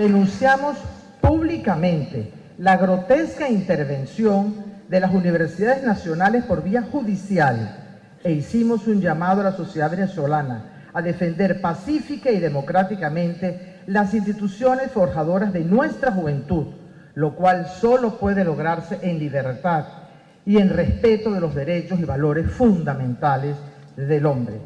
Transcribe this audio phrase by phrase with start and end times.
[0.00, 0.78] Denunciamos
[1.20, 4.54] públicamente la grotesca intervención
[4.88, 7.76] de las universidades nacionales por vía judicial
[8.24, 14.90] e hicimos un llamado a la sociedad venezolana a defender pacífica y democráticamente las instituciones
[14.90, 16.68] forjadoras de nuestra juventud,
[17.14, 19.84] lo cual solo puede lograrse en libertad
[20.46, 23.54] y en respeto de los derechos y valores fundamentales
[23.98, 24.62] del hombre.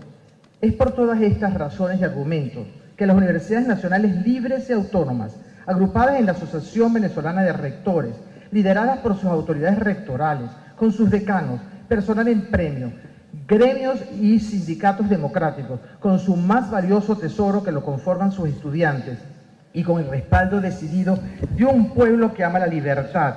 [0.61, 5.37] Es por todas estas razones y argumentos que las universidades nacionales libres y autónomas,
[5.67, 8.15] agrupadas en la Asociación Venezolana de Rectores,
[8.51, 12.93] lideradas por sus autoridades rectorales, con sus decanos, personal en premio,
[13.47, 19.19] gremios y sindicatos democráticos, con su más valioso tesoro que lo conforman sus estudiantes
[19.73, 21.19] y con el respaldo decidido
[21.57, 23.35] de un pueblo que ama la libertad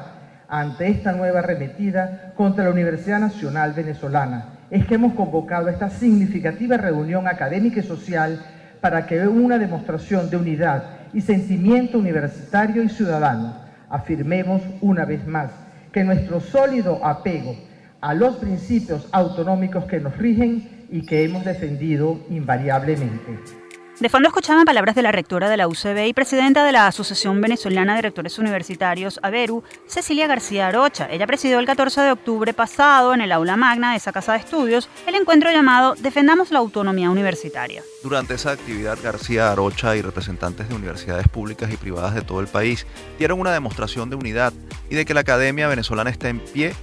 [0.48, 4.46] ante esta nueva arremetida contra la Universidad Nacional Venezolana.
[4.70, 8.40] Es que hemos convocado esta significativa reunión académica y social
[8.82, 13.56] para que una demostración de unidad y sentimiento universitario y ciudadano
[13.90, 15.52] afirmemos una vez más
[15.92, 17.56] que nuestro sólido apego
[18.02, 23.67] a los principios autonómicos que nos rigen y que hemos defendido invariablemente.
[24.00, 27.42] De fondo escuchaban palabras de la rectora de la UCB y presidenta de la Asociación
[27.42, 31.08] Venezolana de Rectores Universitarios, AVERU, Cecilia García Arocha.
[31.10, 34.40] Ella presidió el 14 de octubre pasado en el aula magna de esa casa de
[34.40, 37.82] estudios el encuentro llamado Defendamos la Autonomía Universitaria.
[38.04, 42.48] Durante esa actividad, García Arocha y representantes de universidades públicas y privadas de todo el
[42.48, 42.86] país
[43.18, 44.54] dieron una demostración de unidad
[44.92, 46.76] y de que la academia venezolana está en pie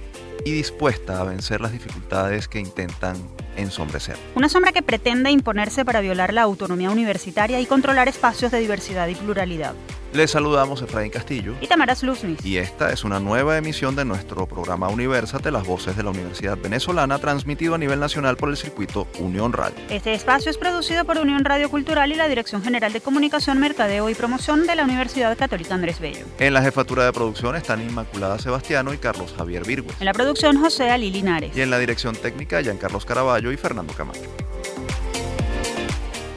[0.43, 3.15] y dispuesta a vencer las dificultades que intentan
[3.55, 4.17] ensombrecer.
[4.35, 9.07] Una sombra que pretende imponerse para violar la autonomía universitaria y controlar espacios de diversidad
[9.07, 9.73] y pluralidad.
[10.13, 12.45] Les saludamos Efraín Castillo y Tamara Sluznis.
[12.45, 16.57] Y esta es una nueva emisión de nuestro programa Universate, las voces de la Universidad
[16.57, 19.75] Venezolana, transmitido a nivel nacional por el circuito Unión Radio.
[19.89, 24.09] Este espacio es producido por Unión Radio Cultural y la Dirección General de Comunicación, Mercadeo
[24.09, 26.25] y Promoción de la Universidad Católica Andrés Bello.
[26.39, 29.89] En la jefatura de producción están Inmaculada Sebastiano y Carlos Javier Virgo.
[29.99, 31.51] En la producción José Ali Linares.
[31.57, 34.21] Y en la dirección técnica Carlos Caraballo y Fernando Camacho.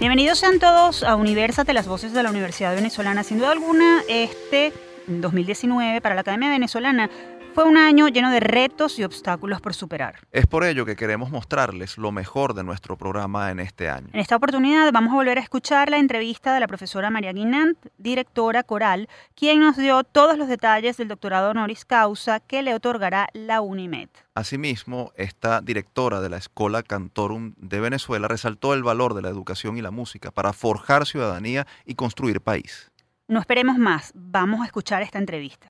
[0.01, 3.25] Bienvenidos sean todos a Universate, las voces de la Universidad Venezolana.
[3.25, 4.73] Sin duda alguna, este
[5.09, 7.11] 2019 para la Academia Venezolana
[7.55, 10.17] fue un año lleno de retos y obstáculos por superar.
[10.33, 14.09] Es por ello que queremos mostrarles lo mejor de nuestro programa en este año.
[14.13, 17.79] En esta oportunidad vamos a volver a escuchar la entrevista de la profesora María Guinant,
[17.99, 23.29] directora coral, quien nos dio todos los detalles del doctorado honoris causa que le otorgará
[23.33, 24.09] la UNIMED.
[24.35, 29.77] Asimismo, esta directora de la Escola Cantorum de Venezuela resaltó el valor de la educación
[29.77, 32.91] y la música para forjar ciudadanía y construir país.
[33.27, 35.69] No esperemos más, vamos a escuchar esta entrevista.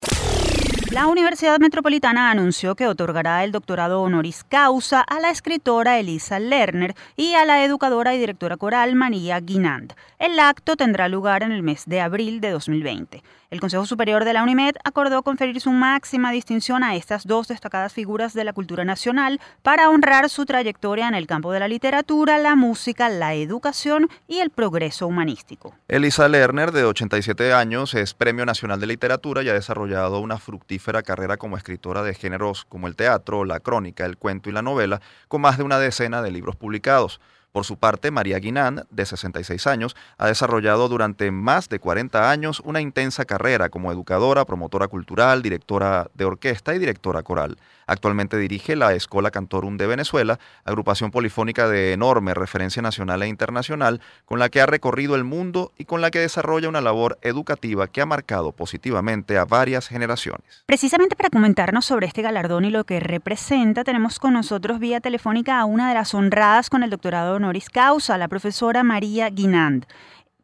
[0.90, 6.94] La Universidad Metropolitana anunció que otorgará el doctorado honoris causa a la escritora Elisa Lerner
[7.14, 9.92] y a la educadora y directora coral María Guinand.
[10.18, 13.22] El acto tendrá lugar en el mes de abril de 2020.
[13.50, 17.92] El Consejo Superior de la UNIMED acordó conferir su máxima distinción a estas dos destacadas
[17.92, 22.38] figuras de la cultura nacional para honrar su trayectoria en el campo de la literatura,
[22.38, 25.74] la música, la educación y el progreso humanístico.
[25.86, 30.77] Elisa Lerner, de 87 años, es Premio Nacional de Literatura y ha desarrollado una fructífera
[31.04, 35.00] carrera como escritora de géneros como el teatro, la crónica, el cuento y la novela,
[35.28, 37.20] con más de una decena de libros publicados.
[37.52, 42.60] Por su parte, María Guinán, de 66 años, ha desarrollado durante más de 40 años
[42.64, 47.56] una intensa carrera como educadora, promotora cultural, directora de orquesta y directora coral.
[47.88, 54.02] Actualmente dirige la Escola Cantorum de Venezuela, agrupación polifónica de enorme referencia nacional e internacional,
[54.26, 57.88] con la que ha recorrido el mundo y con la que desarrolla una labor educativa
[57.88, 60.64] que ha marcado positivamente a varias generaciones.
[60.66, 65.58] Precisamente para comentarnos sobre este galardón y lo que representa, tenemos con nosotros vía telefónica
[65.58, 69.86] a una de las honradas con el doctorado honoris causa, la profesora María Guinand.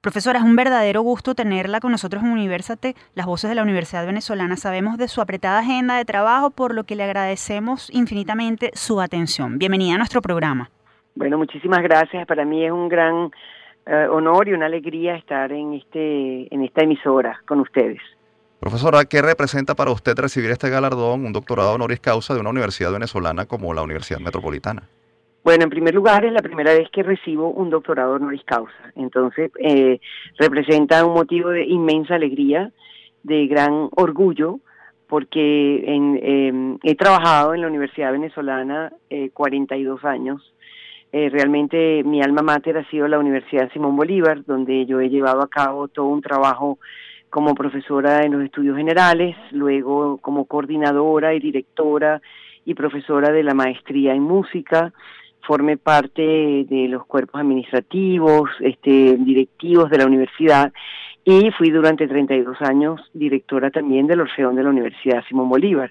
[0.04, 4.04] Profesora, es un verdadero gusto tenerla con nosotros en Universate, las voces de la Universidad
[4.04, 4.54] Venezolana.
[4.58, 9.56] Sabemos de su apretada agenda de trabajo, por lo que le agradecemos infinitamente su atención.
[9.56, 10.68] Bienvenida a nuestro programa.
[11.14, 12.26] Bueno, muchísimas gracias.
[12.26, 13.30] Para mí es un gran
[13.86, 18.02] eh, honor y una alegría estar en, este, en esta emisora con ustedes.
[18.60, 22.92] Profesora, ¿qué representa para usted recibir este galardón, un doctorado honoris causa de una universidad
[22.92, 24.82] venezolana como la Universidad Metropolitana?
[25.44, 28.72] Bueno, en primer lugar, es la primera vez que recibo un doctorado honoris causa.
[28.96, 30.00] Entonces, eh,
[30.38, 32.72] representa un motivo de inmensa alegría,
[33.22, 34.60] de gran orgullo,
[35.06, 40.54] porque em, he trabajado en la Universidad Venezolana eh, 42 años.
[41.12, 45.42] Eh, realmente mi alma mater ha sido la Universidad Simón Bolívar, donde yo he llevado
[45.42, 46.78] a cabo todo un trabajo
[47.28, 52.22] como profesora en los estudios generales, luego como coordinadora y directora
[52.64, 54.92] y profesora de la maestría en música,
[55.46, 60.72] forme parte de los cuerpos administrativos, este, directivos de la universidad
[61.24, 65.90] y fui durante 32 años directora también del Orfeón de la Universidad Simón Bolívar.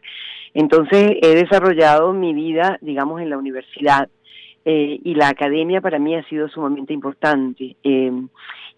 [0.53, 4.09] Entonces he desarrollado mi vida, digamos, en la universidad
[4.65, 7.75] eh, y la academia para mí ha sido sumamente importante.
[7.83, 8.11] Eh,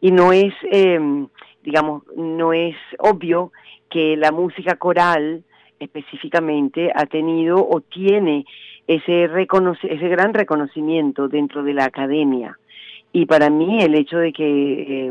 [0.02, 1.00] y no es, eh,
[1.64, 3.52] digamos, no es obvio
[3.90, 5.44] que la música coral
[5.80, 8.46] específicamente ha tenido o tiene
[8.88, 12.58] ese, ese gran reconocimiento dentro de la academia.
[13.12, 15.10] Y para mí el hecho de que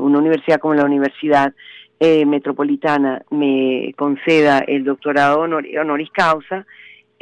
[0.00, 1.52] una universidad como la Universidad
[2.00, 6.64] Metropolitana me conceda el doctorado honoris causa,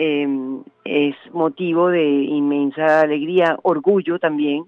[0.01, 4.63] Em, es motivo de inmensa alegría, orgullo también,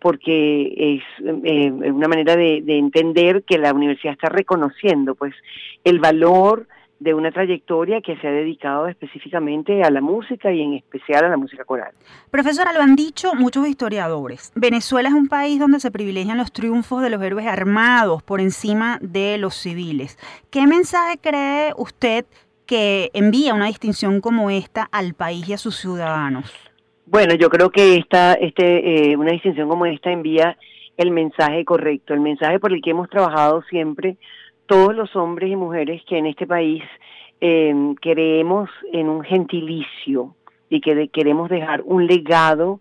[0.00, 5.32] porque es em, una manera de, entender que la universidad está reconociendo pues
[5.84, 6.66] el valor
[7.04, 11.28] de una trayectoria que se ha dedicado específicamente a la música y en especial a
[11.28, 11.92] la música coral.
[12.30, 14.52] Profesora, lo han dicho muchos historiadores.
[14.54, 18.98] Venezuela es un país donde se privilegian los triunfos de los héroes armados por encima
[19.02, 20.18] de los civiles.
[20.50, 22.24] ¿Qué mensaje cree usted
[22.64, 26.50] que envía una distinción como esta al país y a sus ciudadanos?
[27.04, 30.56] Bueno, yo creo que esta, este, eh, una distinción como esta envía
[30.96, 34.16] el mensaje correcto, el mensaje por el que hemos trabajado siempre
[34.66, 36.82] todos los hombres y mujeres que en este país
[37.40, 40.34] eh, creemos en un gentilicio
[40.68, 42.80] y que queremos dejar un legado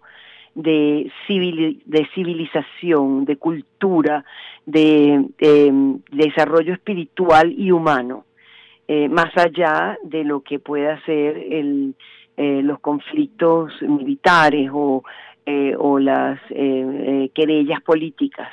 [0.56, 4.24] de, de civilización, de cultura,
[4.66, 5.26] de
[6.12, 8.26] desarrollo espiritual y humano.
[8.88, 11.96] Eh, más allá de lo que pueda ser el,
[12.36, 15.04] eh, los conflictos militares o,
[15.46, 18.50] eh, o las querellas políticas.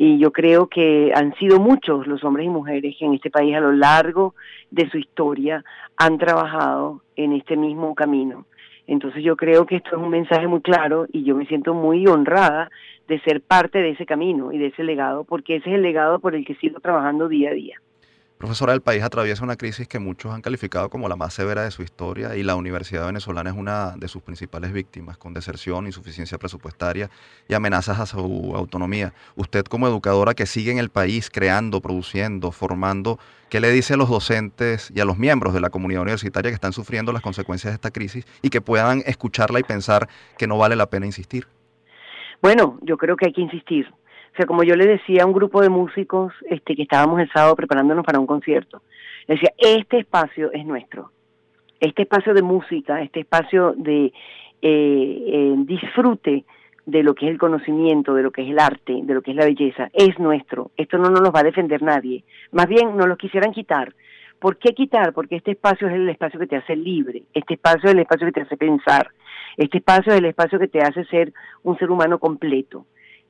[0.00, 3.54] Y yo creo que han sido muchos los hombres y mujeres que en este país
[3.56, 4.34] a lo largo
[4.70, 5.64] de su historia
[5.96, 8.46] han trabajado en este mismo camino.
[8.86, 12.06] Entonces yo creo que esto es un mensaje muy claro y yo me siento muy
[12.06, 12.70] honrada
[13.08, 16.20] de ser parte de ese camino y de ese legado, porque ese es el legado
[16.20, 17.80] por el que sigo trabajando día a día.
[18.38, 21.72] Profesora, el país atraviesa una crisis que muchos han calificado como la más severa de
[21.72, 26.38] su historia y la Universidad Venezolana es una de sus principales víctimas, con deserción, insuficiencia
[26.38, 27.10] presupuestaria
[27.48, 29.12] y amenazas a su autonomía.
[29.34, 33.18] Usted como educadora que sigue en el país creando, produciendo, formando,
[33.50, 36.54] ¿qué le dice a los docentes y a los miembros de la comunidad universitaria que
[36.54, 40.08] están sufriendo las consecuencias de esta crisis y que puedan escucharla y pensar
[40.38, 41.48] que no vale la pena insistir?
[42.40, 43.92] Bueno, yo creo que hay que insistir
[44.38, 47.56] sea, como yo le decía a un grupo de músicos este, que estábamos el sábado
[47.56, 48.82] preparándonos para un concierto,
[49.26, 51.10] decía, este espacio es nuestro.
[51.80, 54.12] Este espacio de música, este espacio de eh,
[54.62, 56.44] eh, disfrute
[56.86, 59.32] de lo que es el conocimiento, de lo que es el arte, de lo que
[59.32, 60.70] es la belleza, es nuestro.
[60.76, 62.24] Esto no nos lo va a defender nadie.
[62.52, 63.92] Más bien nos lo quisieran quitar.
[64.38, 65.12] ¿Por qué quitar?
[65.12, 68.26] Porque este espacio es el espacio que te hace libre, este espacio es el espacio
[68.28, 69.10] que te hace pensar,
[69.56, 71.32] este espacio es el espacio que te hace ser
[71.64, 72.86] un ser humano completo.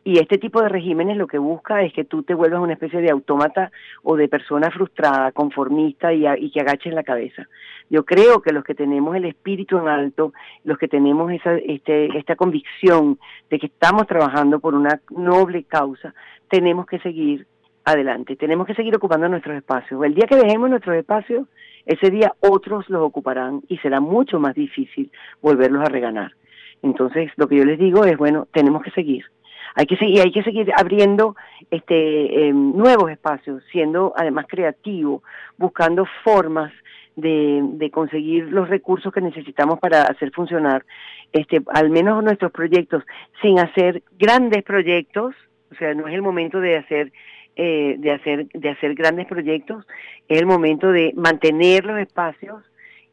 [0.09, 3.03] Y este tipo de regímenes lo que busca es que tú te vuelvas una especie
[3.03, 3.71] de autómata
[4.03, 7.47] o de persona frustrada, conformista y, y que agaches la cabeza.
[7.91, 10.33] Yo creo que los que tenemos el espíritu en alto,
[10.65, 13.19] los que tenemos esa, este, esta convicción
[13.51, 16.15] de que estamos trabajando por una noble causa,
[16.49, 17.47] tenemos que seguir
[17.85, 20.03] adelante, tenemos que seguir ocupando nuestros espacios.
[20.03, 21.47] El día que dejemos nuestros espacios,
[21.85, 25.13] ese día otros los ocuparán y será mucho más difícil
[25.43, 26.33] volverlos a reganar.
[26.81, 29.27] Entonces, lo que yo les digo es, bueno, tenemos que seguir
[29.75, 31.37] hay que seguir, hay que seguir abriendo
[31.71, 35.23] este, em, nuevos espacios, siendo además creativo,
[35.57, 36.73] buscando formas
[37.17, 40.85] de, conseguir los recursos que necesitamos para hacer funcionar
[41.33, 43.03] este, al menos nuestros proyectos,
[43.43, 45.35] sin hacer grandes proyectos,
[45.73, 47.13] o sea, no es el momento de hacer
[47.57, 49.85] eh, de hacer de hacer grandes proyectos,
[50.29, 52.63] es el momento de mantener los espacios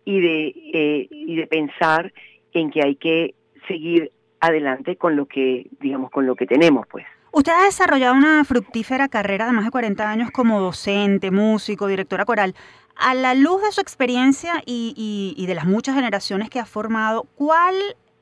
[0.06, 2.14] y de eh, y de pensar
[2.54, 3.34] en que hay que
[3.68, 4.12] seguir
[4.46, 7.06] adelante con lo que, digamos, con lo que tenemos, pues.
[7.32, 12.24] Usted ha desarrollado una fructífera carrera de más de 40 años como docente, músico, directora
[12.24, 12.56] coral.
[12.96, 17.26] A la luz de su experiencia y, y, de las muchas generaciones que ha formado,
[17.36, 17.76] ¿cuál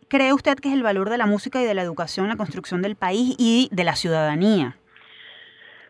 [0.08, 2.38] cree usted que es el valor de la música y de la educación en la
[2.38, 4.78] construcción del país y de la ciudadanía?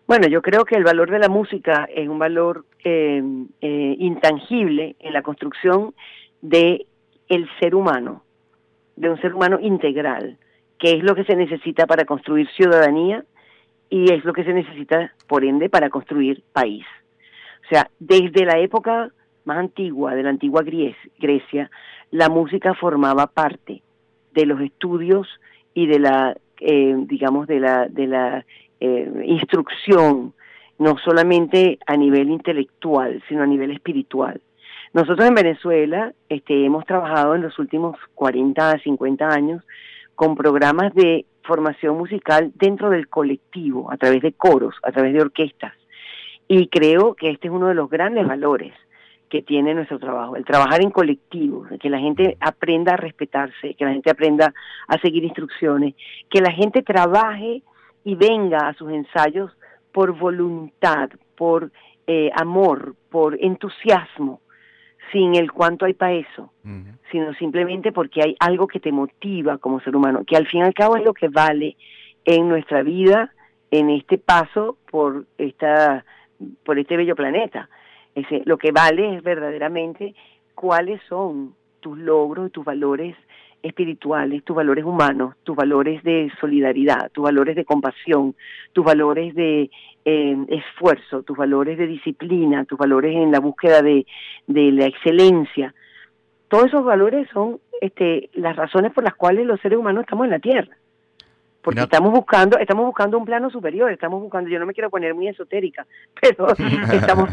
[0.06, 3.24] Bueno, yo creo que el valor de la música es un valor eh,
[3.62, 5.94] eh, intangible en la construcción
[6.42, 6.88] de
[7.30, 8.22] el ser humano
[8.96, 10.38] de un ser humano integral,
[10.78, 13.24] que es lo que se necesita para construir ciudadanía
[13.90, 16.86] y es lo que se necesita, por ende, para construir país.
[17.66, 19.12] O sea, desde la época
[19.46, 21.70] más antigua, de la antigua Grecia,
[22.12, 23.82] la música formaba parte
[24.34, 25.28] de los estudios
[25.74, 28.46] y de la, eh, digamos, de la, de la
[28.80, 30.34] eh, instrucción,
[30.80, 34.42] no solamente a nivel intelectual, sino a nivel espiritual.
[34.94, 39.64] Nosotros en Venezuela este, hemos trabajado en los últimos 40 a 50 años
[40.14, 45.22] con programas de formación musical dentro del colectivo, a través de coros, a través de
[45.22, 45.74] orquestas.
[46.48, 48.72] Y creo que este es uno de los grandes valores
[49.30, 53.86] que tiene nuestro trabajo, el trabajar en colectivo, que la gente aprenda a respetarse, que
[53.86, 54.54] la gente aprenda
[54.88, 55.96] a seguir instrucciones,
[56.30, 57.64] que la gente trabaje
[58.04, 59.52] y venga a sus ensayos
[59.92, 61.72] por voluntad, por
[62.06, 64.43] eh, amor, por entusiasmo,
[65.12, 66.52] sin el cuánto hay para eso,
[67.12, 70.64] sino simplemente porque hay algo que te motiva como ser humano, que al fin y
[70.64, 71.76] al cabo es lo que vale
[72.26, 73.32] en nuestra vida,
[73.72, 76.06] en este paso por esta
[76.66, 77.70] por este bello planeta.
[78.16, 80.14] Ese, lo que vale es verdaderamente
[80.56, 83.16] cuáles son tus logros y tus valores
[83.64, 88.36] espirituales, tus valores humanos, tus valores de solidaridad, tus valores de compasión,
[88.74, 89.72] tus valores de
[90.06, 94.06] eh, esfuerzo, tus valores de disciplina, tus valores en la búsqueda de,
[94.48, 95.74] de la excelencia.
[96.50, 100.32] Todos esos valores son este, las razones por las cuales los seres humanos estamos en
[100.32, 100.78] la Tierra.
[101.62, 105.16] Porque estamos buscando, estamos buscando un plano superior, estamos buscando, yo no me quiero poner
[105.16, 105.88] muy esotérica,
[106.22, 106.48] pero
[106.92, 107.30] estamos,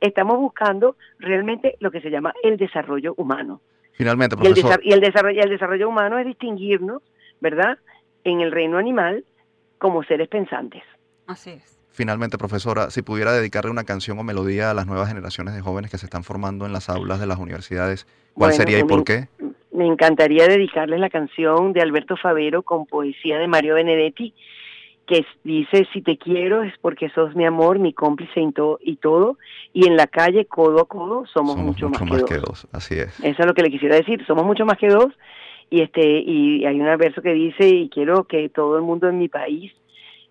[0.00, 3.60] estamos buscando realmente lo que se llama el desarrollo humano.
[3.92, 4.80] Finalmente, profesor.
[4.82, 7.02] Y el, desarrollo, y el desarrollo humano es distinguirnos,
[7.40, 7.78] ¿verdad?,
[8.24, 9.24] en el reino animal
[9.78, 10.82] como seres pensantes.
[11.26, 11.72] Así es.
[11.90, 15.90] Finalmente, profesora, si pudiera dedicarle una canción o melodía a las nuevas generaciones de jóvenes
[15.90, 19.28] que se están formando en las aulas de las universidades, ¿cuál sería y por qué?
[19.72, 24.32] Me encantaría dedicarles la canción de Alberto Favero con poesía de Mario Benedetti,
[25.12, 28.40] que dice, si te quiero es porque sos mi amor, mi cómplice
[28.80, 29.38] y, todo,
[29.74, 32.66] y en la calle, codo a codo, somos, mucho, más, que, dos.
[32.72, 33.20] Así es.
[33.20, 35.12] Eso es lo que le quisiera decir, somos mucho más que dos,
[35.68, 39.18] y, este, y hay un verso que dice, y quiero que todo el mundo en
[39.18, 39.72] mi país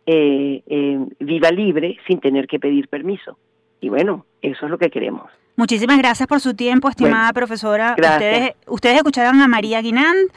[0.07, 3.38] eh, eh, viva libre sin tener que pedir permiso.
[3.81, 5.29] Y bueno, eso es lo que queremos.
[5.55, 7.95] Muchísimas gracias por su tiempo, estimada profesora.
[7.97, 10.31] Ustedes, ustedes escucharon a María Guinand,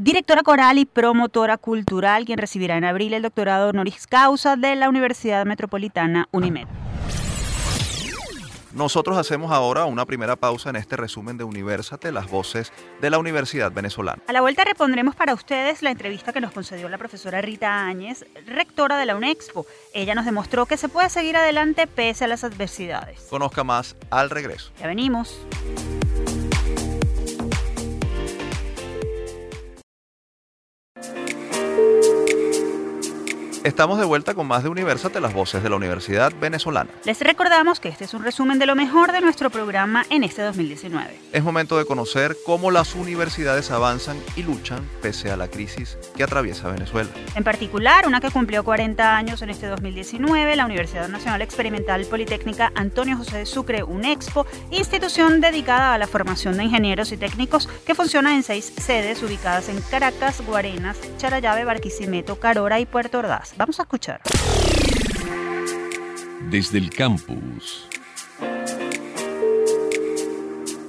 [0.00, 4.88] directora coral y promotora cultural, quien recibirá en abril el doctorado honoris causa de la
[4.88, 6.66] Universidad Metropolitana UNIMED.
[8.74, 13.18] Nosotros hacemos ahora una primera pausa en este resumen de Universate, las voces de la
[13.18, 14.22] Universidad Venezolana.
[14.28, 18.24] A la vuelta repondremos para ustedes la entrevista que nos concedió la profesora Rita Áñez,
[18.46, 19.66] rectora de la UNEXPO.
[19.94, 23.26] Ella nos demostró que se puede seguir adelante pese a las adversidades.
[23.30, 24.70] Conozca más al regreso.
[24.78, 25.40] Ya venimos.
[33.64, 36.90] Estamos de vuelta con más de Universate, las voces de la Universidad Venezolana.
[37.04, 40.42] Les recordamos que este es un resumen de lo mejor de nuestro programa en este
[40.42, 41.18] 2019.
[41.32, 46.22] Es momento de conocer cómo las universidades avanzan y luchan pese a la crisis que
[46.22, 47.10] atraviesa Venezuela.
[47.34, 52.70] En particular, una que cumplió 40 años en este 2019, la Universidad Nacional Experimental Politécnica
[52.76, 57.96] Antonio José de Sucre, UNEXPO, institución dedicada a la formación de ingenieros y técnicos que
[57.96, 63.47] funciona en seis sedes ubicadas en Caracas, Guarenas, Charayave, Barquisimeto, Carora y Puerto Ordaz.
[63.56, 64.20] Vamos a escuchar.
[66.50, 67.88] Desde el campus.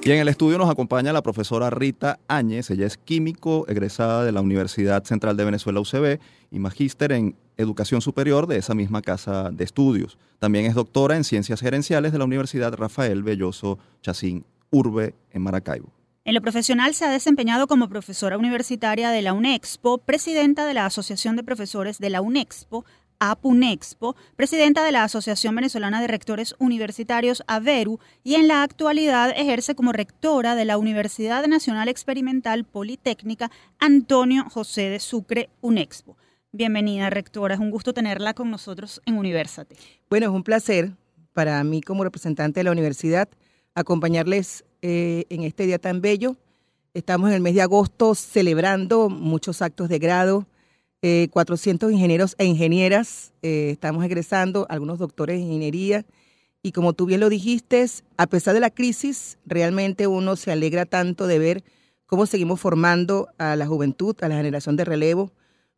[0.01, 2.71] Y en el estudio nos acompaña la profesora Rita Áñez.
[2.71, 8.01] Ella es químico, egresada de la Universidad Central de Venezuela UCB y magíster en educación
[8.01, 10.17] superior de esa misma casa de estudios.
[10.39, 15.98] También es doctora en ciencias gerenciales de la Universidad Rafael Belloso Chacín Urbe en Maracaibo.
[16.25, 20.85] En lo profesional se ha desempeñado como profesora universitaria de la UNEXPO, presidenta de la
[20.85, 22.85] Asociación de Profesores de la UNEXPO,
[23.19, 29.75] APUNEXPO, presidenta de la Asociación Venezolana de Rectores Universitarios, AVERU, y en la actualidad ejerce
[29.75, 33.49] como rectora de la Universidad Nacional Experimental Politécnica
[33.79, 36.17] Antonio José de Sucre, UNEXPO.
[36.51, 37.55] Bienvenida, rectora.
[37.55, 39.75] Es un gusto tenerla con nosotros en Universate.
[40.09, 40.91] Bueno, es un placer
[41.33, 43.29] para mí como representante de la universidad
[43.79, 46.36] acompañarles eh, en este día tan bello.
[46.93, 50.48] Estamos en el mes de agosto celebrando muchos actos de grado,
[51.01, 56.05] 400 eh, ingenieros e ingenieras eh, estamos egresando, algunos doctores de ingeniería.
[56.62, 57.86] Y como tú bien lo dijiste,
[58.17, 61.63] a pesar de la crisis, realmente uno se alegra tanto de ver
[62.05, 65.31] cómo seguimos formando a la juventud, a la generación de relevo,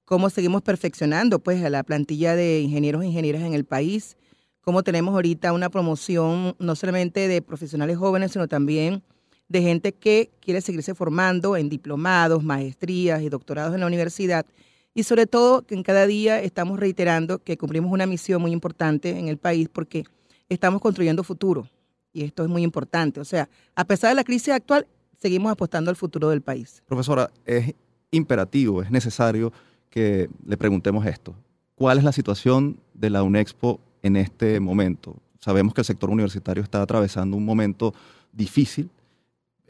[0.06, 4.18] cómo seguimos perfeccionando pues a la plantilla de ingenieros e ingenieras en el país
[4.62, 9.04] cómo tenemos ahorita una promoción no solamente de profesionales jóvenes, sino también
[9.50, 14.46] de gente que quiere seguirse formando en diplomados, maestrías y doctorados en la universidad.
[14.94, 19.18] Y sobre todo que en cada día estamos reiterando que cumplimos una misión muy importante
[19.18, 20.06] en el país porque
[20.48, 21.68] estamos construyendo futuro.
[22.14, 23.20] Y esto es muy importante.
[23.20, 24.88] O sea, a pesar de la crisis actual,
[25.18, 26.82] seguimos apostando al futuro del país.
[26.88, 27.74] Profesora, es
[28.12, 29.52] imperativo, es necesario
[29.90, 31.36] que le preguntemos esto.
[31.76, 35.16] ¿Cuál es la situación de la UNEXPO en este momento.
[35.40, 37.94] Sabemos que el sector universitario está atravesando un momento
[38.32, 38.90] difícil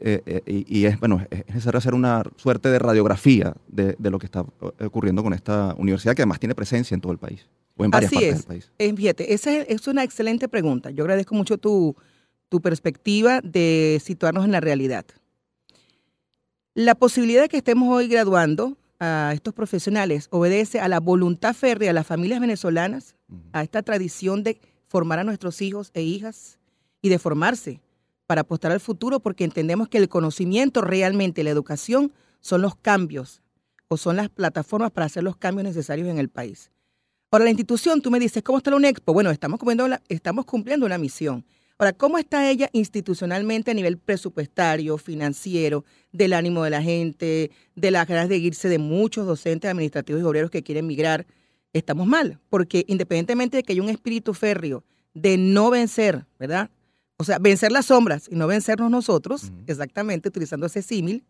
[0.04, 4.26] eh, eh, y, es, bueno, es necesario hacer una suerte de radiografía de, lo que
[4.26, 4.44] está
[4.84, 7.46] ocurriendo con esta universidad que además tiene presencia en todo el país.
[7.76, 8.38] ¿O en varias Así partes es.
[8.38, 8.72] del país?
[8.78, 10.90] Eh, fíjate, esa es, es una excelente pregunta.
[10.90, 11.94] Yo agradezco mucho tu,
[12.48, 15.04] tu perspectiva de situarnos en la realidad.
[16.74, 21.88] La posibilidad de que estemos hoy graduando a estos profesionales obedece a la voluntad férrea
[21.88, 23.16] de las familias venezolanas,
[23.52, 26.58] a esta tradición de formar a nuestros hijos e hijas
[27.00, 27.80] y de formarse
[28.28, 33.42] para apostar al futuro porque entendemos que el conocimiento realmente, la educación, son los cambios
[33.88, 36.70] o son las plataformas para hacer los cambios necesarios en el país.
[37.32, 39.12] Ahora, la institución, tú me dices, ¿cómo está la UNEXPO?
[39.12, 41.44] Bueno, estamos cumpliendo, la- estamos cumpliendo una misión.
[41.78, 47.90] Ahora, ¿cómo está ella institucionalmente a nivel presupuestario, financiero, del ánimo de la gente, de
[47.90, 51.26] las ganas de irse de muchos docentes administrativos y obreros que quieren migrar?
[51.72, 56.70] Estamos mal, porque independientemente de que haya un espíritu férreo de no vencer, ¿verdad?
[57.16, 61.24] O sea, vencer las sombras y no vencernos nosotros, exactamente, utilizando ese símil,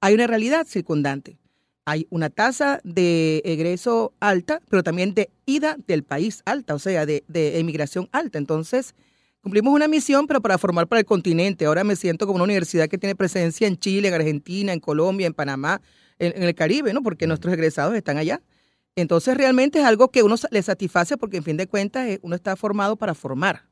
[0.00, 1.38] hay una realidad circundante.
[1.86, 7.04] Hay una tasa de egreso alta, pero también de ida del país alta, o sea,
[7.06, 8.38] de, de emigración alta.
[8.38, 8.94] Entonces,
[9.40, 11.66] cumplimos una misión, pero para formar para el continente.
[11.66, 15.26] Ahora me siento como una universidad que tiene presencia en Chile, en Argentina, en Colombia,
[15.26, 15.80] en Panamá,
[16.18, 17.02] en, en el Caribe, ¿no?
[17.02, 18.42] Porque nuestros egresados están allá.
[18.96, 22.34] Entonces, realmente es algo que uno le satisface porque, en fin de cuentas, eh, uno
[22.34, 23.64] está formado para formar.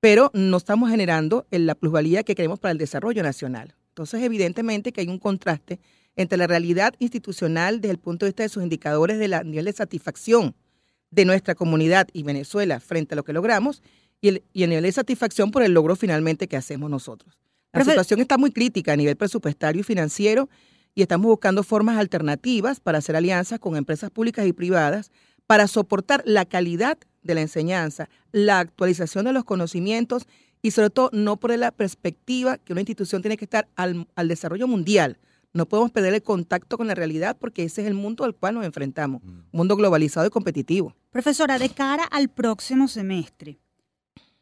[0.00, 3.76] Pero no estamos generando la plusvalía que queremos para el desarrollo nacional.
[3.88, 5.80] Entonces, evidentemente que hay un contraste
[6.16, 9.66] entre la realidad institucional desde el punto de vista de sus indicadores de la nivel
[9.66, 10.54] de satisfacción
[11.10, 13.82] de nuestra comunidad y Venezuela frente a lo que logramos
[14.20, 17.38] y el, y el nivel de satisfacción por el logro finalmente que hacemos nosotros.
[17.72, 20.48] La Profe- situación está muy crítica a nivel presupuestario y financiero
[20.94, 25.10] y estamos buscando formas alternativas para hacer alianzas con empresas públicas y privadas
[25.46, 30.26] para soportar la calidad de la enseñanza, la actualización de los conocimientos
[30.62, 34.28] y sobre todo no por la perspectiva que una institución tiene que estar al, al
[34.28, 35.18] desarrollo mundial.
[35.52, 38.54] No podemos perder el contacto con la realidad porque ese es el mundo al cual
[38.54, 40.94] nos enfrentamos, un mundo globalizado y competitivo.
[41.10, 43.58] Profesora, de cara al próximo semestre,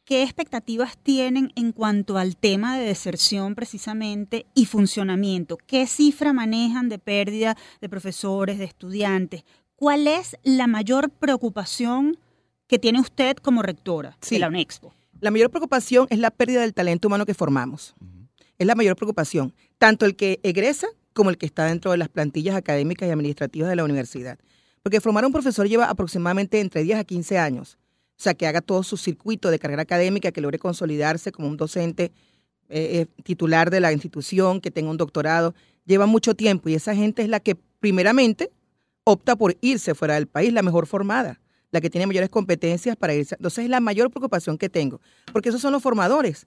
[0.09, 5.55] ¿qué expectativas tienen en cuanto al tema de deserción precisamente y funcionamiento?
[5.67, 9.43] ¿Qué cifra manejan de pérdida de profesores, de estudiantes?
[9.75, 12.17] ¿Cuál es la mayor preocupación
[12.65, 14.33] que tiene usted como rectora Sí.
[14.33, 14.91] de la UNEXPO?
[15.21, 17.93] La mayor preocupación es la pérdida del talento humano que formamos.
[18.57, 22.09] Es la mayor preocupación, tanto el que egresa como el que está dentro de las
[22.09, 24.39] plantillas académicas y administrativas de la universidad.
[24.81, 27.77] Porque formar a un profesor lleva aproximadamente entre 10 a 15 años.
[28.19, 31.55] O sea, que haga todo su circuito de carrera académica, que logre consolidarse como un
[31.55, 32.11] docente
[32.67, 35.55] eh, eh, titular de la institución, que tenga un doctorado.
[35.85, 38.51] Lleva mucho tiempo y esa gente es la que primeramente
[39.05, 41.39] opta por irse fuera del país, la mejor formada,
[41.71, 43.35] la que tiene mayores competencias para irse.
[43.35, 44.99] Entonces es la mayor preocupación que tengo,
[45.31, 46.45] porque esos son los formadores.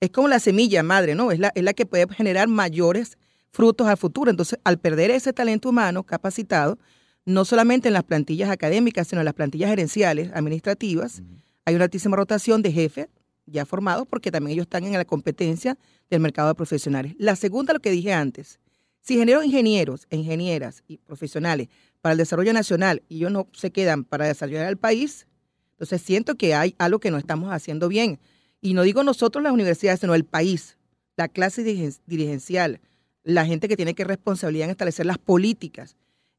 [0.00, 1.32] Es como la semilla madre, ¿no?
[1.32, 3.16] Es la, es la que puede generar mayores
[3.50, 4.30] frutos al futuro.
[4.30, 6.78] Entonces, al perder ese talento humano capacitado,
[7.24, 11.22] no solamente en las plantillas académicas, sino en las plantillas gerenciales, administrativas,
[11.64, 13.08] hay una altísima rotación de jefes
[13.46, 15.76] ya formados porque también ellos están en la competencia
[16.10, 17.14] del mercado de profesionales.
[17.18, 18.58] La segunda, lo que dije antes,
[19.00, 21.68] si genero ingenieros e ingenieras y profesionales
[22.00, 25.26] para el desarrollo nacional y ellos no se quedan para desarrollar el país,
[25.72, 28.18] entonces siento que hay algo que no estamos haciendo bien.
[28.60, 30.78] Y no digo nosotros las universidades, sino el país,
[31.16, 32.80] la clase dirigen- dirigencial,
[33.24, 35.96] la gente que tiene que responsabilidad en establecer las políticas,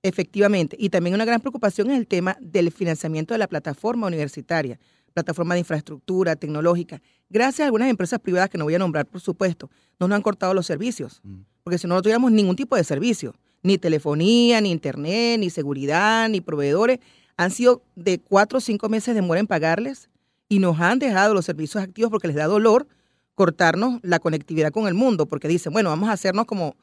[0.07, 0.77] efectivamente.
[0.79, 4.79] Y también una gran preocupación es el tema del financiamiento de la plataforma universitaria,
[5.13, 7.01] plataforma de infraestructura tecnológica.
[7.27, 10.21] Gracias a algunas empresas privadas que no voy a nombrar, por supuesto, no nos han
[10.21, 11.23] cortado los servicios,
[11.63, 16.29] porque si no, no tuviéramos ningún tipo de servicio, ni telefonía, ni internet, ni seguridad,
[16.29, 16.99] ni proveedores.
[17.35, 20.09] Han sido de cuatro o cinco meses de demora en pagarles
[20.47, 22.87] y nos han dejado los servicios activos porque les da dolor
[23.33, 26.75] cortarnos la conectividad con el mundo, porque dicen, bueno, vamos a hacernos como,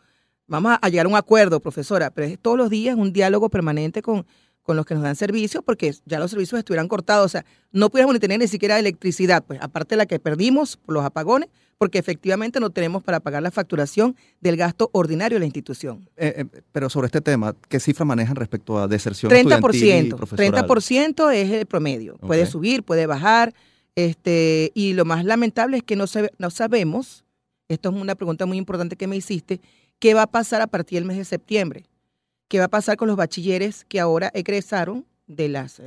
[0.47, 4.03] vamos a llegar a un acuerdo, profesora, pero es todos los días un diálogo permanente
[4.03, 4.27] con,
[4.63, 7.89] con los que nos dan servicios, porque ya los servicios estuvieran cortados, o sea, no
[7.91, 11.49] pudiéramos ni tener ni siquiera electricidad, pues aparte de la que perdimos por los apagones,
[11.79, 16.09] porque efectivamente no tenemos para pagar la facturación del gasto ordinario de la institución.
[16.17, 20.15] Eh, eh, pero sobre este tema, ¿qué cifra manejan respecto a deserción 30%, estudiantil y
[20.15, 20.65] profesoral?
[20.69, 22.19] 30% es el promedio.
[22.19, 23.53] Puede subir, puede bajar.
[23.97, 27.25] Este, y lo más lamentable es que no, sabe- no sabemos,
[27.69, 29.61] esto es una pregunta muy importante que me hiciste,
[30.03, 31.85] qué va a pasar a partir del mes de septiembre.
[32.49, 35.83] ¿Qué va a pasar con los bachilleres que ahora egresaron de las eh,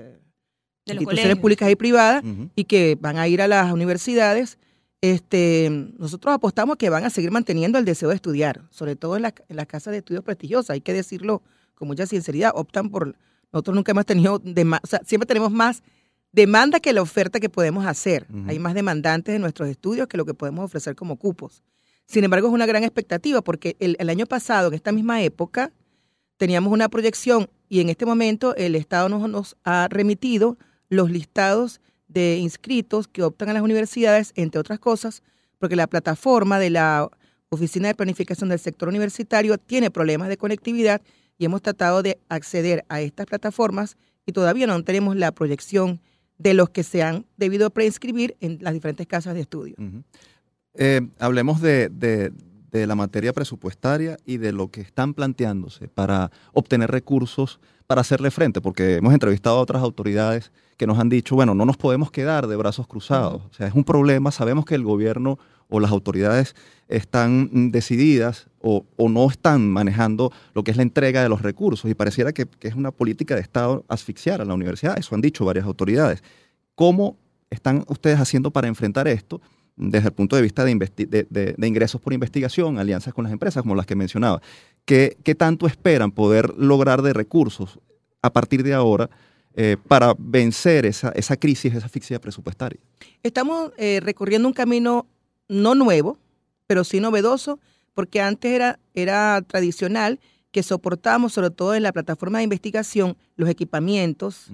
[0.86, 1.39] De instituciones colegios.
[1.39, 2.23] públicas y privadas
[2.56, 4.58] y que van a ir a las universidades?
[5.01, 9.23] Este, nosotros apostamos que van a seguir manteniendo el deseo de estudiar, sobre todo en,
[9.23, 11.43] la- en las casas de estudios prestigiosas, hay que decirlo
[11.75, 13.15] con mucha sinceridad, optan por,
[13.51, 15.84] nosotros nunca hemos tenido, dema- o sea, siempre tenemos más
[16.32, 18.25] demanda que la oferta que podemos hacer.
[18.47, 21.62] Hay más demandantes de nuestros estudios que lo que podemos ofrecer como cupos.
[22.08, 25.72] Sin embargo, es una gran expectativa porque el, año pasado, en esta misma época,
[26.38, 30.58] teníamos una proyección y en este momento el Estado nos ha remitido
[30.89, 35.24] los listados de inscritos que optan a las universidades, entre otras cosas,
[35.58, 37.10] porque la plataforma de la
[37.50, 41.02] Oficina de Planificación del Sector Universitario tiene problemas de conectividad
[41.38, 46.02] y hemos tratado de acceder a estas plataformas y todavía no tenemos la proyección
[46.38, 49.76] de los que se han debido preinscribir en las diferentes casas de estudio.
[50.78, 52.32] Eh, hablemos de, de,
[52.86, 58.60] la materia presupuestaria y de lo que están planteándose para obtener recursos para hacerle frente,
[58.60, 62.48] porque hemos entrevistado a otras autoridades que nos han dicho, bueno, no nos podemos quedar
[62.48, 63.44] de brazos cruzados.
[63.50, 66.56] O sea, es un problema, sabemos que el gobierno o las autoridades
[66.88, 71.90] están mm, decididas o, no están manejando lo que es la entrega de los recursos
[71.90, 75.46] y pareciera que, es una política de Estado asfixiar a la universidad, eso han dicho
[75.46, 76.24] varias autoridades.
[76.74, 77.18] ¿Cómo
[77.50, 79.40] están ustedes haciendo para enfrentar esto
[79.78, 83.86] desde el punto de vista de, ingresos por investigación, alianzas con las empresas como las
[83.86, 84.42] que mencionaba?
[84.86, 87.80] ¿Qué, ¿Qué, tanto esperan poder lograr de recursos
[88.22, 89.10] a partir de ahora
[89.56, 92.80] eh, para vencer esa, esa crisis, esa asfixia presupuestaria?
[93.24, 95.08] Estamos eh, recorriendo un camino
[95.48, 96.18] no nuevo,
[96.68, 97.60] pero sí novedoso,
[97.94, 100.20] porque antes era, era tradicional
[100.52, 104.48] que soportamos, sobre todo en la plataforma de investigación, los equipamientos,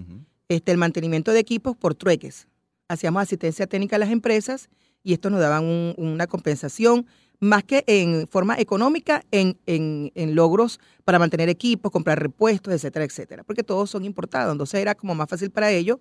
[0.50, 2.48] este, el mantenimiento de equipos por trueques.
[2.88, 4.70] Hacíamos asistencia técnica a las empresas
[5.04, 5.64] y esto nos daban
[5.98, 7.06] una compensación,
[7.40, 13.44] más que en forma económica, en, en, logros para mantener equipos, comprar repuestos, etcétera, etcétera,
[13.44, 14.52] porque todos son importados.
[14.52, 15.98] Entonces era como más fácil para ellos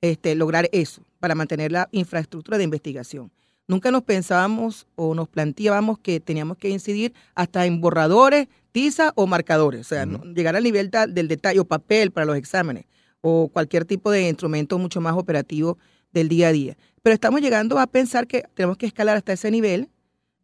[0.00, 3.32] este, lograr eso, para mantener la infraestructura de investigación.
[3.68, 9.26] Nunca nos pensábamos o nos planteábamos que teníamos que incidir hasta en borradores, tiza o
[9.26, 12.84] marcadores, o sea, llegar al nivel del detalle o papel para los exámenes
[13.22, 15.78] o cualquier tipo de instrumento mucho más operativo
[16.12, 16.76] del día a día.
[17.06, 19.90] Pero estamos llegando a pensar que tenemos que escalar hasta ese nivel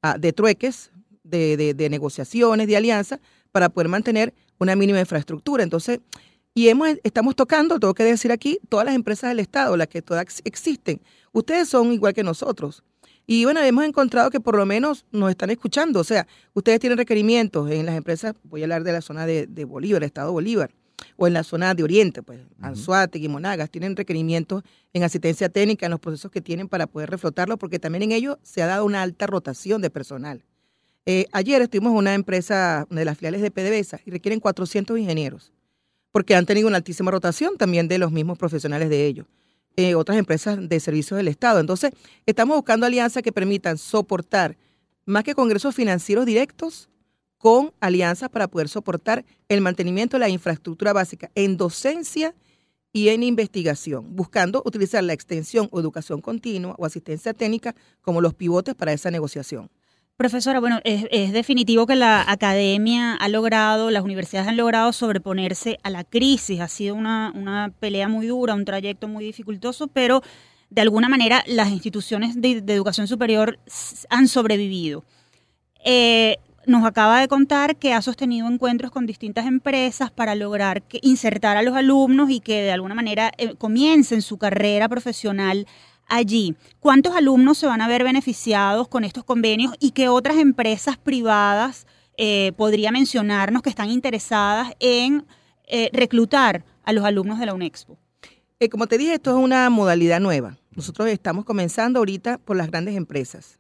[0.01, 0.93] ah, de trueques,
[1.25, 3.19] de, negociaciones, de alianza,
[3.51, 5.65] para poder mantener una mínima infraestructura.
[5.65, 5.99] Entonces,
[6.55, 10.03] y hemos, estamos tocando, tengo que decir aquí, todas las empresas del Estado, las que
[10.03, 11.01] todas existen.
[11.33, 12.85] Ustedes son igual que nosotros.
[13.27, 15.99] Y bueno, hemos encontrado que por lo menos nos están escuchando.
[15.99, 19.65] O sea, ustedes tienen requerimientos en las empresas, voy a hablar de la zona de,
[19.65, 20.71] Bolívar, Estado Bolívar,
[21.17, 24.63] o en la zona de Oriente, pues, Anzuategui, Monagas, tienen requerimientos
[24.93, 28.39] en asistencia técnica en los procesos que tienen para poder reflotarlo, porque también en ello
[28.43, 30.45] se ha dado una alta rotación de personal.
[31.05, 35.53] Eh, ayer estuvimos en una empresa de las filiales de PDVSA y requieren 400 ingenieros,
[36.13, 39.27] porque han tenido una altísima rotación también de los mismos profesionales de ellos.
[39.77, 41.59] Eh, otras empresas de servicios del Estado.
[41.59, 41.93] Entonces,
[42.27, 44.59] estamos buscando alianzas que permitan soportar
[45.07, 46.91] más que congresos financieros directos,
[47.43, 52.37] con alianzas para poder soportar el mantenimiento de la infraestructura básica en docencia
[52.93, 58.33] y en investigación, buscando utilizar la extensión o educación continua o asistencia técnica como los
[58.35, 59.71] pivotes para esa negociación.
[60.17, 65.91] Profesora, bueno, es, definitivo que la academia ha logrado, las universidades han logrado sobreponerse a
[65.91, 66.61] la crisis.
[66.61, 70.23] Ha sido una, pelea muy dura, un trayecto muy dificultoso, pero
[70.71, 73.59] de alguna manera las instituciones de, educación superior
[74.11, 75.03] han sobrevivido.
[75.85, 80.99] Eh, nos acaba de contar que ha sostenido encuentros con distintas empresas para lograr que,
[81.03, 85.67] insertar a los alumnos y que de alguna manera eh, comiencen su carrera profesional
[86.07, 86.55] allí.
[86.81, 91.87] ¿Cuántos alumnos se van a ver beneficiados con estos convenios y qué otras empresas privadas
[92.17, 95.25] eh, podría mencionarnos que están interesadas en
[95.67, 97.99] eh, reclutar a los alumnos de la UNEXPO?
[98.71, 100.57] Como te dije, esto es una modalidad nueva.
[100.77, 103.59] Nosotros estamos comenzando ahorita por las grandes empresas,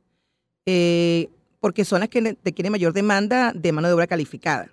[1.63, 4.69] porque son las que requieren mayor demanda de mano de obra calificada.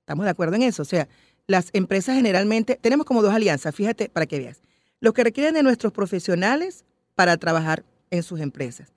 [0.00, 0.82] ¿Estamos de acuerdo en eso?
[0.82, 1.08] O sea,
[1.46, 4.60] las empresas generalmente, tenemos como dos alianzas, fíjate para que veas.
[5.00, 8.92] Los que requieren de nuestros profesionales para trabajar en sus empresas.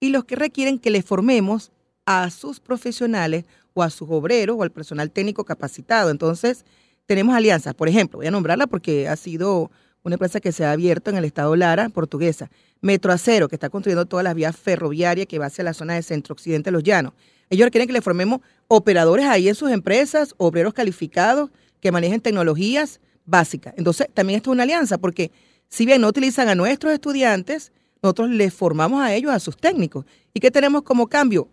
[0.00, 1.70] Y los que requieren que les formemos
[2.06, 6.10] a sus profesionales o a sus obreros o al personal técnico capacitado.
[6.10, 6.64] Entonces,
[7.06, 7.72] tenemos alianzas.
[7.72, 9.70] Por ejemplo, voy a nombrarla porque ha sido
[10.02, 12.50] una empresa que se ha abierto en el estado Lara, portuguesa.
[12.80, 16.68] Metroacero, que está construyendo todas las vías ferroviarias que va hacia la zona de centro-occidente
[16.68, 17.12] de los llanos.
[17.50, 23.00] Ellos requieren que les formemos operadores ahí en sus empresas, obreros calificados que manejen tecnologías
[23.26, 23.74] básicas.
[23.76, 25.30] Entonces, también esto es una alianza porque
[25.68, 30.04] si bien no utilizan a nuestros estudiantes, nosotros les formamos a ellos, a sus técnicos.
[30.32, 31.48] ¿Y qué tenemos como cambio?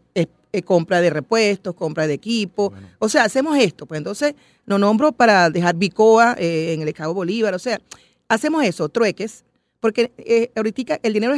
[0.63, 2.73] compra de repuestos, compra de equipo.
[2.99, 3.85] O sea, hacemos esto.
[3.85, 4.35] Pues entonces
[4.65, 7.53] lo nombro para dejar Bicoa eh, en el Estado Bolívar.
[7.53, 7.79] O sea,
[8.27, 9.43] hacemos eso, trueques,
[9.79, 11.35] porque eh, ahorita el dinero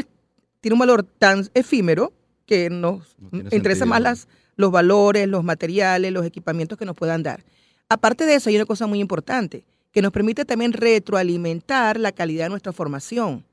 [0.61, 2.13] tiene un valor tan efímero
[2.45, 3.15] que nos
[3.51, 7.43] interesa más las, los valores, los materiales, los equipamientos que nos puedan dar.
[7.89, 12.45] Aparte de eso, hay una cosa muy importante que nos permite también retroalimentar la calidad
[12.45, 13.45] de nuestra formación,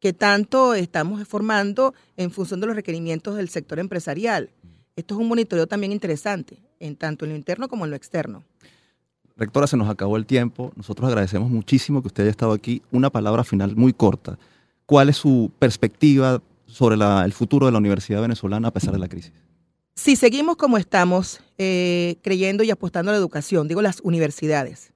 [0.00, 4.50] que tanto estamos formando en función de los requerimientos del sector empresarial.
[4.96, 8.44] Esto es un monitoreo también interesante, en tanto en lo interno como en lo externo.
[9.36, 10.72] Rectora, se nos acabó el tiempo.
[10.76, 12.82] Nosotros agradecemos muchísimo que usted haya estado aquí.
[12.92, 14.38] Una palabra final muy corta.
[14.86, 19.08] ¿Cuál es su perspectiva sobre el futuro de la Universidad Venezolana a pesar de la
[19.08, 19.32] crisis?
[19.96, 24.92] Si seguimos como estamos, eh, creyendo y apostando a la educación, digo las universidades,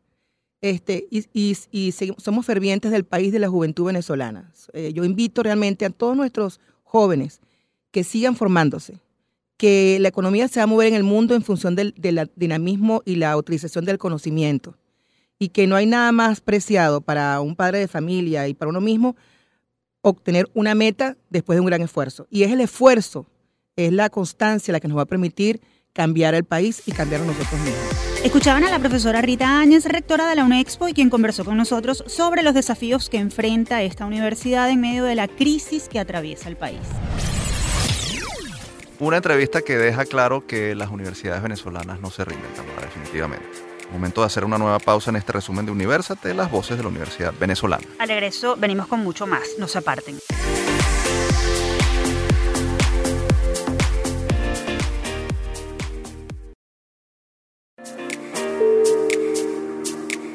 [0.60, 4.52] este, y, somos fervientes del país de la juventud venezolana.
[4.72, 7.40] Eh, yo invito realmente a todos nuestros jóvenes
[7.92, 8.98] que sigan formándose,
[9.58, 11.92] que la economía se va a mover en el mundo en función del,
[12.36, 14.78] dinamismo y la utilización del conocimiento,
[15.38, 18.80] y que no hay nada más preciado para un padre de familia y para uno
[18.80, 19.16] mismo
[20.00, 22.26] obtener una meta después de un gran esfuerzo.
[22.30, 23.26] Y es el esfuerzo,
[23.76, 25.60] es la constancia la que nos va a permitir
[25.92, 27.98] cambiar el país y cambiar a nosotros mismos.
[28.22, 32.04] Escuchaban a la profesora Rita Áñez, rectora de la UNEXPO, y quien conversó con nosotros
[32.06, 36.56] sobre los desafíos que enfrenta esta universidad en medio de la crisis que atraviesa el
[36.56, 36.80] país.
[39.00, 42.48] Una entrevista que deja claro que las universidades venezolanas no se rinden,
[42.80, 43.46] definitivamente.
[43.92, 46.88] Momento de hacer una nueva pausa en este resumen de Universate, las voces de la
[46.88, 47.86] Universidad Venezolana.
[48.00, 50.18] Al regreso venimos con mucho más, no se aparten.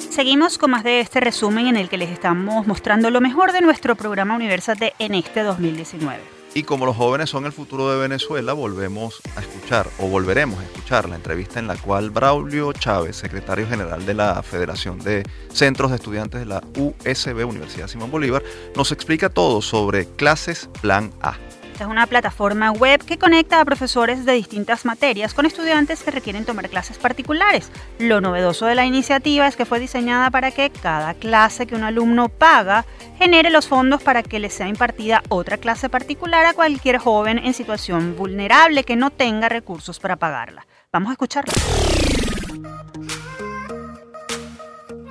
[0.10, 3.60] Seguimos con más de este resumen en el que les estamos mostrando lo mejor de
[3.60, 6.43] nuestro programa Universate en este 2019.
[6.56, 10.63] Y como los jóvenes son el futuro de Venezuela, volvemos a escuchar o volveremos a
[10.63, 15.89] escuchar la entrevista en la cual Braulio Chávez, secretario general de la Federación de Centros
[15.89, 18.44] de Estudiantes de la USB, Universidad Simón Bolívar,
[18.76, 21.38] nos explica todo sobre clases Plan A
[21.82, 26.46] es una plataforma web que conecta a profesores de distintas materias con estudiantes que requieren
[26.46, 27.72] tomar clases particulares.
[28.00, 31.84] Lo novedoso de la iniciativa es que fue diseñada para que cada clase que un
[31.84, 32.86] alumno paga
[33.18, 37.54] genere los fondos para que le sea impartida otra clase particular a cualquier joven en
[37.54, 40.68] situación vulnerable que no tenga recursos para pagarla.
[40.92, 41.54] Vamos a escucharla.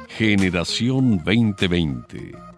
[0.09, 2.53] Generación 2020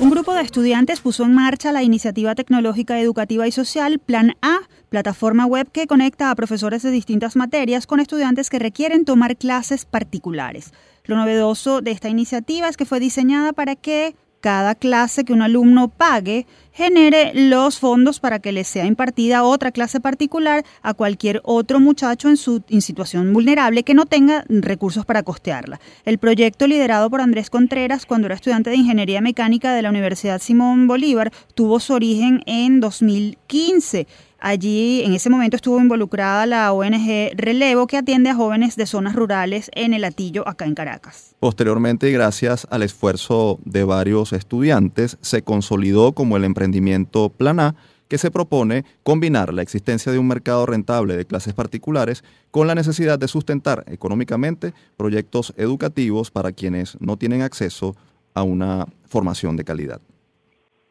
[0.00, 4.60] un grupo de estudiantes puso en marcha la iniciativa tecnológica educativa y social Plan A,
[4.90, 9.84] plataforma web que conecta a profesores de distintas materias con estudiantes que requieren tomar clases
[9.84, 10.72] particulares.
[11.04, 15.42] Lo novedoso de esta iniciativa es que fue diseñada para que cada clase que un
[15.42, 21.40] alumno pague genere los fondos para que le sea impartida otra clase particular a cualquier
[21.42, 25.80] otro muchacho en su situación vulnerable que no tenga recursos para costearla.
[26.04, 30.40] El proyecto liderado por Andrés Contreras cuando era estudiante de Ingeniería Mecánica de la Universidad
[30.40, 34.06] Simón Bolívar tuvo su origen en 2015
[34.40, 39.16] Allí en ese momento estuvo involucrada la ONG Relevo que atiende a jóvenes de zonas
[39.16, 41.34] rurales en el Atillo, acá en Caracas.
[41.40, 47.74] Posteriormente, gracias al esfuerzo de varios estudiantes, se consolidó como el emprendimiento Plan A,
[48.06, 52.74] que se propone combinar la existencia de un mercado rentable de clases particulares con la
[52.74, 57.96] necesidad de sustentar económicamente proyectos educativos para quienes no tienen acceso
[58.34, 60.00] a una formación de calidad.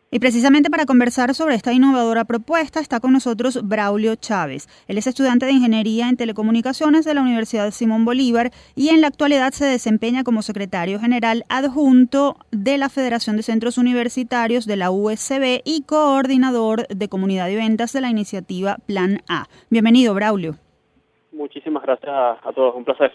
[0.10, 4.68] Y precisamente para conversar sobre esta innovadora propuesta está con nosotros Braulio Chávez.
[4.88, 9.08] Él es estudiante de Ingeniería en Telecomunicaciones de la Universidad Simón Bolívar y en la
[9.08, 14.92] actualidad se desempeña como secretario general adjunto de la Federación de Centros Universitarios de la
[14.92, 19.48] USB y coordinador de comunidad y ventas de la iniciativa Plan A.
[19.70, 20.56] Bienvenido, Braulio.
[21.34, 23.12] Muchísimas gracias a todos, un placer.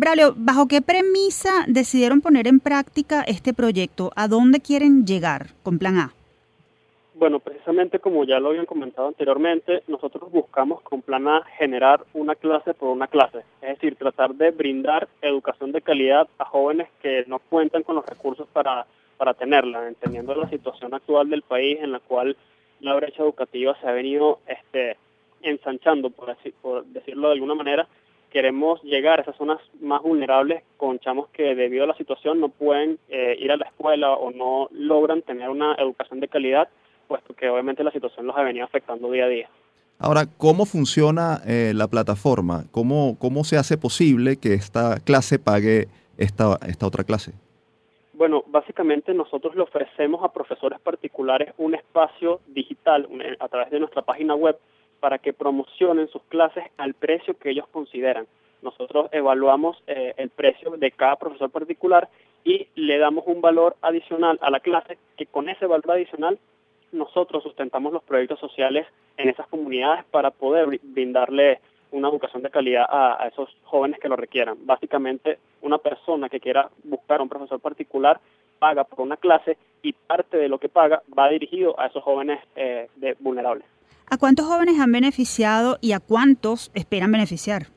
[0.00, 4.12] Braulio, ¿bajo qué premisa decidieron poner en práctica este proyecto?
[4.14, 6.12] ¿A dónde quieren llegar con Plan A?
[7.14, 12.36] Bueno, precisamente como ya lo habían comentado anteriormente, nosotros buscamos con Plan A generar una
[12.36, 17.24] clase por una clase, es decir, tratar de brindar educación de calidad a jóvenes que
[17.26, 21.90] no cuentan con los recursos para, para tenerla, entendiendo la situación actual del país en
[21.90, 22.36] la cual
[22.78, 24.96] la brecha educativa se ha venido este,
[25.42, 27.88] ensanchando, por, por decirlo de alguna manera,
[28.30, 32.48] queremos llegar a esas zonas más vulnerables con chamos que debido a la situación no
[32.48, 36.68] pueden eh, ir a la escuela o no logran tener una educación de calidad,
[37.06, 39.48] puesto que obviamente la situación los ha venido afectando día a día.
[39.98, 42.64] Ahora, ¿cómo funciona eh, la plataforma?
[42.70, 45.88] ¿Cómo, ¿Cómo se hace posible que esta clase pague
[46.18, 47.32] esta, esta otra clase?
[48.12, 54.02] Bueno, básicamente nosotros le ofrecemos a profesores particulares un espacio digital a través de nuestra
[54.02, 54.56] página web
[55.00, 58.26] para que promocionen sus clases al precio que ellos consideran.
[58.62, 62.08] Nosotros evaluamos eh, el precio de cada profesor particular
[62.44, 66.38] y le damos un valor adicional a la clase, que con ese valor adicional
[66.92, 72.86] nosotros sustentamos los proyectos sociales en esas comunidades para poder brindarle una educación de calidad
[72.88, 74.58] a, esos jóvenes que lo requieran.
[74.62, 78.20] Básicamente, una persona que quiera buscar un profesor particular
[78.58, 82.40] paga por una clase y parte de lo que paga va dirigido a esos jóvenes
[82.56, 82.88] eh,
[83.20, 83.64] vulnerables.
[84.10, 87.68] ¿A cuántos jóvenes han beneficiado y a cuántos esperan beneficiar?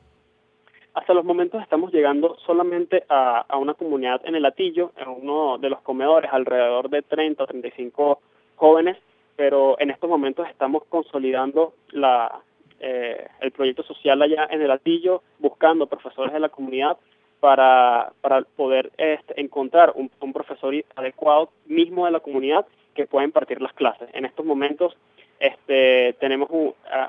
[0.94, 5.70] hasta los momentos estamos llegando solamente a, una comunidad en el Latillo, en uno de
[5.70, 8.20] los comedores, alrededor de 30 o 35
[8.56, 8.98] jóvenes,
[9.36, 12.40] pero en estos momentos estamos consolidando la,
[12.80, 16.98] eh, el proyecto social allá en el Latillo, buscando profesores de la comunidad
[17.40, 18.12] para,
[18.54, 24.08] poder este, encontrar un, profesor adecuado mismo de la comunidad que pueda impartir las clases.
[24.12, 24.96] En estos momentos
[25.42, 26.48] este, tenemos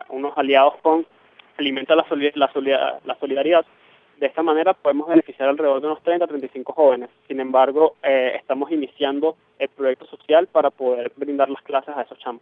[0.10, 1.06] unos aliados con
[1.58, 2.04] Alimenta la,
[3.06, 3.64] la, Solidaridad,
[4.20, 7.10] de esta manera podemos beneficiar alrededor de unos 30 a 35 jóvenes.
[7.28, 12.18] Sin embargo, eh, estamos iniciando el proyecto social para poder brindar las clases a esos
[12.18, 12.42] chamos.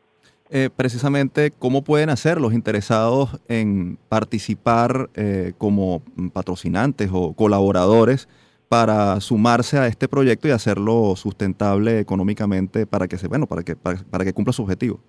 [0.49, 6.01] Eh, precisamente, ¿cómo pueden hacer los interesados en participar eh, como
[6.33, 8.29] patrocinantes o colaboradores
[8.71, 13.75] para sumarse a este proyecto y hacerlo sustentable económicamente para que se, bueno, para que,
[13.75, 15.01] para, que cumpla su objetivo?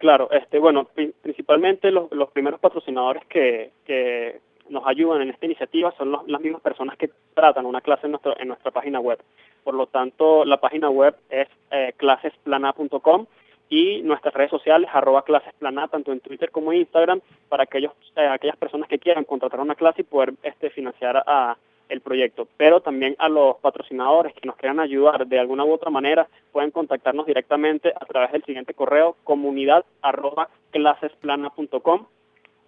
[0.00, 0.88] Claro, este, bueno,
[1.20, 6.62] principalmente los, los primeros patrocinadores que, que nos ayudan en esta iniciativa son las mismas
[6.62, 9.18] personas que tratan una clase en, nuestro, en nuestra página web.
[9.62, 13.26] Por lo tanto, la página web es eh, clasesplana.com
[13.68, 18.26] y nuestras redes sociales, arroba clasesplana, tanto en Twitter como en Instagram, para aquellos, eh,
[18.26, 21.58] aquellas personas que quieran contratar una clase y poder este, financiar a,
[21.90, 22.48] el proyecto.
[22.56, 26.70] Pero también a los patrocinadores que nos quieran ayudar de alguna u otra manera, pueden
[26.70, 32.06] contactarnos directamente a través del siguiente correo, comunidad arroba clasesplana.com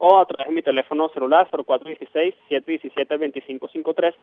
[0.04, 4.14] o a través de mi teléfono celular 0416-717-2553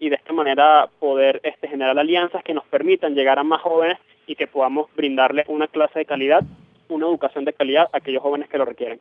[0.00, 3.98] y de esta manera poder este, generar alianzas que nos permitan llegar a más jóvenes
[4.26, 6.42] y que podamos brindarle una clase de calidad,
[6.88, 8.98] una educación de calidad a aquellos jóvenes que lo requieren.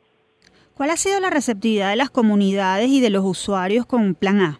[0.76, 4.60] ¿Cuál ha sido la receptividad de las comunidades y de los usuarios con Plan A?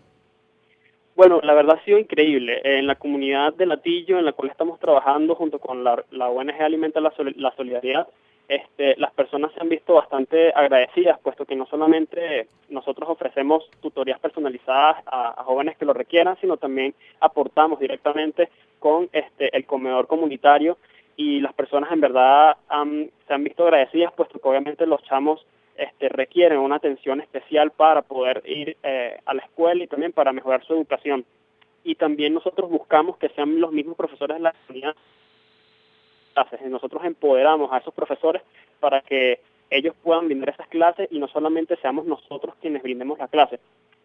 [1.16, 2.62] Bueno, la verdad ha sido increíble.
[2.64, 7.00] En la comunidad de Latillo, en la cual estamos trabajando junto con la, ONG Alimenta
[7.00, 7.14] la
[7.56, 8.08] Solidaridad,
[8.48, 14.20] este, las personas se han visto bastante agradecidas, puesto que no solamente nosotros ofrecemos tutorías
[14.20, 18.50] personalizadas a, jóvenes que lo requieran, sino también aportamos directamente
[18.80, 20.78] con este, el comedor comunitario
[21.16, 22.58] y las personas en verdad
[23.28, 25.46] se han visto agradecidas, puesto que obviamente los chamos
[25.78, 30.34] este, requieren una atención especial para poder ir eh, a la escuela y también para
[30.34, 31.26] mejorar su educación.
[31.84, 34.96] Y también nosotros buscamos que sean los mismos profesores de la comunidad
[36.34, 36.62] clases.
[36.70, 38.42] nosotros empoderamos a esos profesores
[38.80, 43.28] para que ellos puedan brindar esas clases y no solamente seamos nosotros quienes brindemos la
[43.28, 43.60] clase,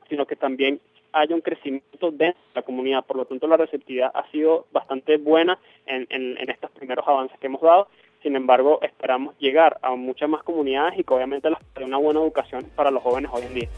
[0.09, 0.81] sino que también
[1.13, 3.05] haya un crecimiento de la comunidad.
[3.05, 7.47] Por lo tanto, la receptividad ha sido bastante buena en, en, estos primeros avances que
[7.47, 7.89] hemos dado.
[8.23, 12.21] Sin embargo, esperamos llegar a muchas más comunidades y que obviamente les dé una buena
[12.21, 13.69] educación para los jóvenes hoy en día.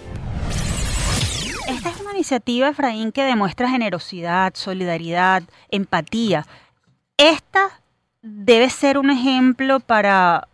[2.16, 6.46] iniciativa, Efraín, que demuestra generosidad, solidaridad, empatía.
[7.18, 7.82] Esta
[8.22, 10.48] debe ser un ejemplo para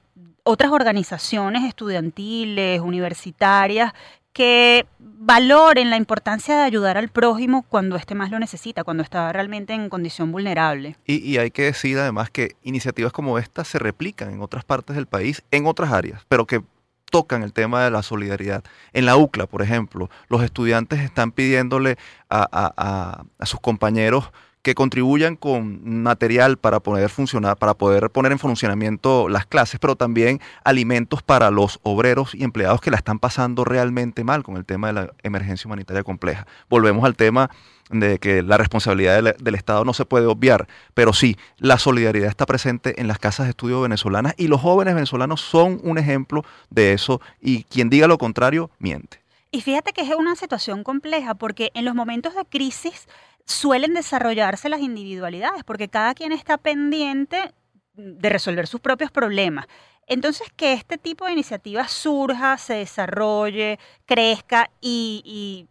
[0.43, 3.93] otras organizaciones estudiantiles, universitarias,
[4.33, 9.31] que valoren la importancia de ayudar al prójimo cuando éste más lo necesita, cuando está
[9.31, 10.95] realmente en condición vulnerable.
[11.05, 15.05] Y, hay que decir además que iniciativas como esta se replican en otras partes del
[15.05, 16.63] país, en otras áreas, pero que
[17.11, 18.63] tocan el tema de la solidaridad.
[18.93, 21.97] En la UCLA, por ejemplo, los estudiantes están pidiéndole
[22.29, 29.27] a, sus compañeros que contribuyan con material para poder funcionar, para poder poner en funcionamiento
[29.27, 34.23] las clases, pero también alimentos para los obreros y empleados que la están pasando realmente
[34.23, 36.45] mal con el tema de la emergencia humanitaria compleja.
[36.69, 37.49] Volvemos al tema
[37.89, 42.45] de que la responsabilidad del, Estado no se puede obviar, pero sí, la solidaridad está
[42.45, 46.93] presente en las casas de estudio venezolanas y los jóvenes venezolanos son un ejemplo de
[46.93, 49.19] eso y quien diga lo contrario, miente.
[49.53, 53.09] Y fíjate que es una situación compleja porque en los momentos de crisis
[53.45, 57.53] suelen desarrollarse las individualidades porque cada quien está pendiente
[57.93, 59.67] de resolver sus propios problemas.
[60.07, 65.67] Entonces, que este tipo de iniciativa surja, se desarrolle, crezca y,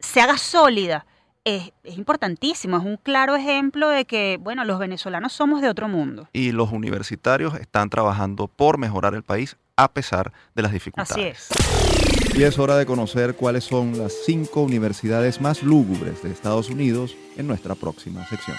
[0.00, 1.06] se haga sólida
[1.44, 6.28] es, importantísimo, es un claro ejemplo de que, bueno, los venezolanos somos de otro mundo.
[6.32, 11.50] Y los universitarios están trabajando por mejorar el país a pesar de las dificultades.
[11.50, 12.36] Así es.
[12.36, 17.16] Y es hora de conocer cuáles son las cinco universidades más lúgubres de Estados Unidos
[17.36, 18.56] en nuestra próxima sección.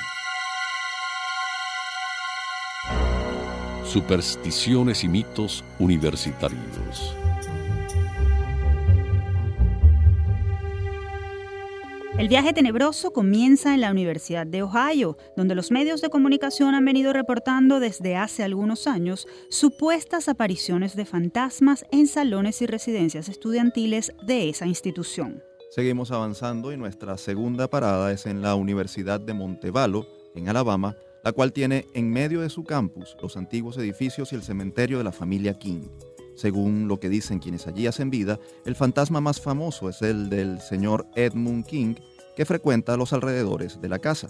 [3.84, 7.19] Supersticiones y mitos universitarios.
[12.20, 16.84] El viaje tenebroso comienza en la Universidad de Ohio, donde los medios de comunicación han
[16.84, 24.12] venido reportando desde hace algunos años supuestas apariciones de fantasmas en salones y residencias estudiantiles
[24.22, 25.42] de esa institución.
[25.72, 30.06] Seguimos avanzando y nuestra segunda parada es en la Universidad de Montevallo,
[30.36, 34.44] en Alabama, la cual tiene en medio de su campus los antiguos edificios y el
[34.44, 35.88] cementerio de la familia King.
[36.40, 40.62] Según lo que dicen quienes allí hacen vida, el fantasma más famoso es el del
[40.62, 41.96] señor Edmund King,
[42.38, 44.30] que frecuenta los alrededores de la casa.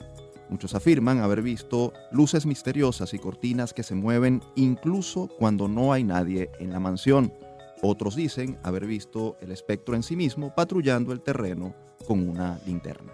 [0.49, 6.03] Muchos afirman haber visto luces misteriosas y cortinas que se mueven incluso cuando no hay
[6.03, 7.31] nadie en la mansión.
[7.83, 11.75] Otros dicen haber visto el espectro en sí mismo patrullando el terreno
[12.07, 13.13] con una linterna.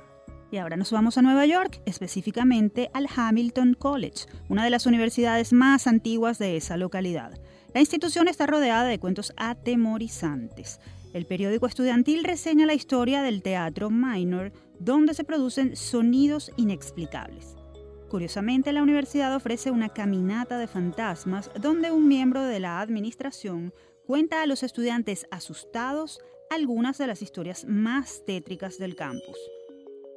[0.51, 5.51] Y ahora nos vamos a Nueva York, específicamente al Hamilton College, una de las universidades
[5.51, 7.33] más antiguas de esa localidad.
[7.75, 10.79] La institución está rodeada de cuentos atemorizantes.
[11.11, 17.57] El periódico estudiantil reseña la historia del teatro minor, donde se producen sonidos inexplicables.
[18.09, 23.73] Curiosamente, la universidad ofrece una caminata de fantasmas donde un miembro de la administración
[24.07, 29.37] cuenta a los estudiantes asustados algunas de las historias más tétricas del campus.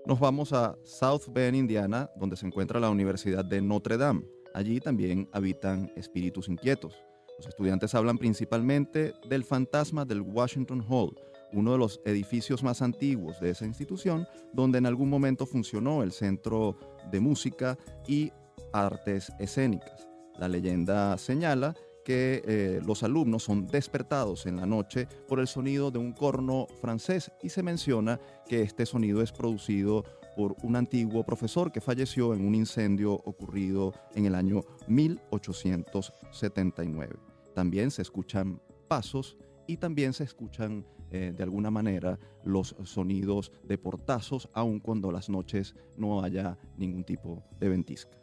[0.07, 4.23] Nos vamos a South Bend, Indiana, donde se encuentra la Universidad de Notre Dame.
[4.55, 6.95] Allí también habitan espíritus inquietos.
[7.39, 11.17] Los estudiantes hablan principalmente del fantasma del Washington Hall,
[11.53, 16.11] uno de los edificios más antiguos de esa institución, donde en algún momento funcionó el
[16.11, 16.77] Centro
[17.13, 17.79] de Música
[18.09, 18.33] y
[18.73, 20.09] Artes Escénicas.
[20.37, 25.93] La leyenda señala que eh, los alumnos son despertados en la noche por el sonido
[25.93, 28.19] de un corno francés y se menciona
[28.49, 30.05] que este sonido es producido
[30.37, 37.28] por un antiguo profesor que falleció en un incendio ocurrido en el año 1879
[37.59, 39.37] también se escuchan pasos
[39.67, 45.29] y también se escuchan eh, de alguna manera los sonidos de portazos, aun cuando las
[45.29, 48.17] noches no haya ningún tipo de ventisca.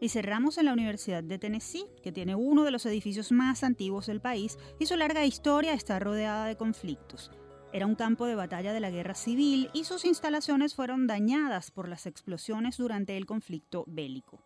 [0.00, 4.08] Y cerramos en la Universidad de Tennessee, que tiene uno de los edificios más antiguos
[4.08, 7.30] del país y su larga historia está rodeada de conflictos.
[7.72, 11.88] Era un campo de batalla de la guerra civil y sus instalaciones fueron dañadas por
[11.88, 14.42] las explosiones durante el conflicto bélico.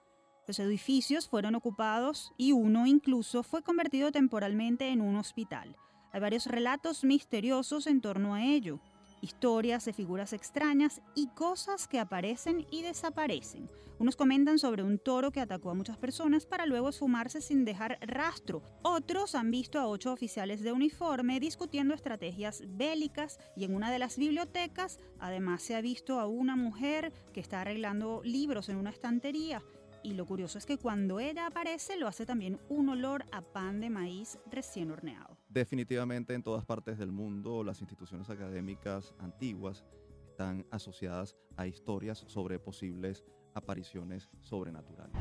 [0.49, 5.77] Los edificios fueron ocupados y uno incluso fue convertido temporalmente en un hospital.
[6.11, 8.81] Hay varios relatos misteriosos en torno a ello,
[9.21, 13.69] historias de figuras extrañas y cosas que aparecen y desaparecen.
[13.99, 17.99] Unos comentan sobre un toro que atacó a muchas personas para luego esfumarse sin dejar
[18.01, 18.63] rastro.
[18.81, 23.99] Otros han visto a ocho oficiales de uniforme discutiendo estrategias bélicas y en una de
[23.99, 28.89] las bibliotecas además se ha visto a una mujer que está arreglando libros en una
[28.89, 29.63] estantería
[30.09, 33.81] y lo curioso es que cuando ella aparece lo hace también un olor a pan
[33.81, 35.37] de maíz recién horneado.
[35.49, 39.85] Definitivamente en todas partes del mundo las instituciones académicas antiguas
[40.31, 45.15] están asociadas a historias sobre posibles apariciones sobrenaturales.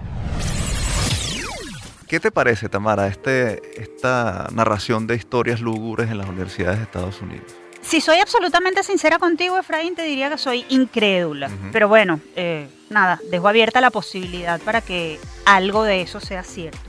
[2.07, 7.21] ¿Qué te parece, Tamara, este, esta narración de historias lúgubres en las universidades de Estados
[7.21, 7.66] Unidos?
[7.87, 11.49] Si soy absolutamente sincera contigo, Efraín, te diría que soy incrédula.
[11.71, 16.79] Pero bueno, eh, nada, dejo abierta la posibilidad para que algo de eso sea cierto.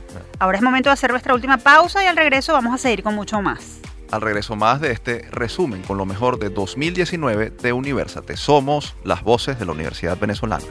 [0.41, 3.15] Ahora es momento de hacer nuestra última pausa y al regreso vamos a seguir con
[3.15, 3.79] mucho más.
[4.11, 8.37] Al regreso más de este resumen con lo mejor de 2019 de Universate.
[8.37, 10.65] Somos las voces de la Universidad Venezolana.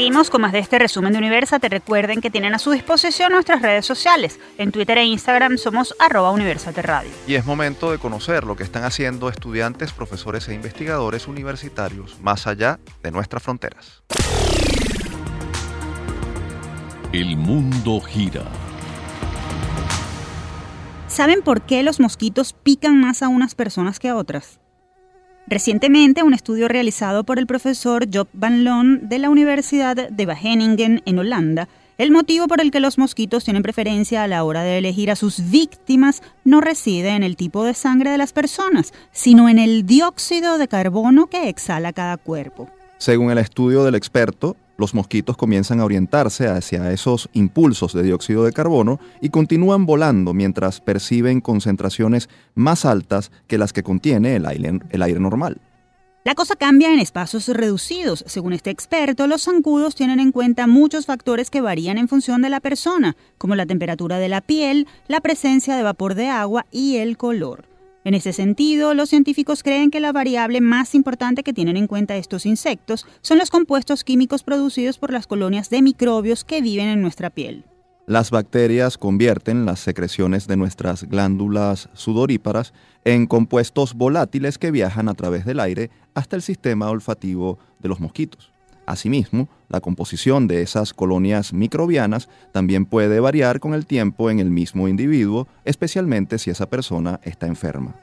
[0.00, 1.68] Seguimos con más de este resumen de Universate.
[1.68, 4.40] Recuerden que tienen a su disposición nuestras redes sociales.
[4.56, 7.10] En Twitter e Instagram somos arroba Universate Radio.
[7.26, 12.46] Y es momento de conocer lo que están haciendo estudiantes, profesores e investigadores universitarios más
[12.46, 14.02] allá de nuestras fronteras.
[17.12, 18.44] El mundo gira.
[21.08, 24.60] ¿Saben por qué los mosquitos pican más a unas personas que a otras?
[25.50, 31.02] Recientemente, un estudio realizado por el profesor Job Van Loon de la Universidad de Wageningen
[31.04, 34.78] en Holanda, el motivo por el que los mosquitos tienen preferencia a la hora de
[34.78, 39.48] elegir a sus víctimas no reside en el tipo de sangre de las personas, sino
[39.48, 42.70] en el dióxido de carbono que exhala cada cuerpo.
[42.98, 48.44] Según el estudio del experto, los mosquitos comienzan a orientarse hacia esos impulsos de dióxido
[48.44, 54.46] de carbono y continúan volando mientras perciben concentraciones más altas que las que contiene el
[54.46, 55.60] aire, normal.
[56.24, 58.24] La cosa cambia en espacios reducidos.
[58.26, 62.50] Según este experto, los zancudos tienen en cuenta muchos factores que varían en función de
[62.50, 66.96] la persona, como la temperatura de la piel, la presencia de vapor de agua y
[66.96, 67.69] el color.
[68.02, 72.16] En ese sentido, los científicos creen que la variable más importante que tienen en cuenta
[72.16, 77.02] estos insectos son los compuestos químicos producidos por las colonias de microbios que viven en
[77.02, 77.64] nuestra piel.
[78.06, 82.72] Las bacterias convierten las secreciones de nuestras glándulas sudoríparas
[83.04, 88.00] en compuestos volátiles que viajan a través del aire hasta el sistema olfativo de los
[88.00, 88.50] mosquitos.
[88.86, 94.50] Asimismo, la composición de esas colonias microbianas también puede variar con el tiempo en el
[94.50, 97.94] mismo individuo, especialmente si esa persona está enferma.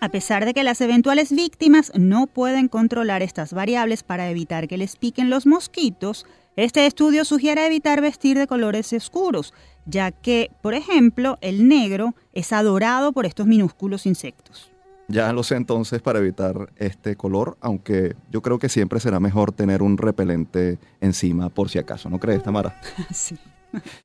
[0.00, 4.78] A pesar de que las eventuales víctimas no pueden controlar estas variables para evitar que
[4.78, 6.24] les piquen los mosquitos,
[6.56, 9.52] este estudio sugiere evitar vestir de colores oscuros,
[9.84, 14.70] ya que, por ejemplo, el negro es adorado por estos minúsculos insectos.
[15.10, 19.50] Ya lo sé entonces para evitar este color, aunque yo creo que siempre será mejor
[19.50, 22.80] tener un repelente encima por si acaso, ¿no crees, Tamara?
[23.10, 23.36] sí.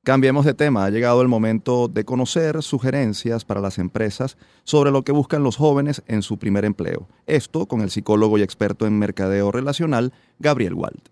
[0.02, 5.02] Cambiemos de tema, ha llegado el momento de conocer sugerencias para las empresas sobre lo
[5.02, 7.08] que buscan los jóvenes en su primer empleo.
[7.26, 11.02] Esto con el psicólogo y experto en mercadeo relacional, Gabriel Wald.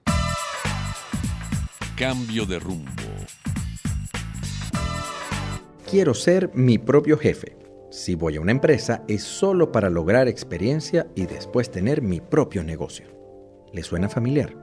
[1.97, 2.91] Cambio de rumbo.
[5.89, 7.64] Quiero ser mi propio jefe
[7.95, 12.65] si voy a una empresa es solo para lograr experiencia y después tener mi propio
[12.65, 13.07] negocio.
[13.73, 14.57] ¿Le suena familiar?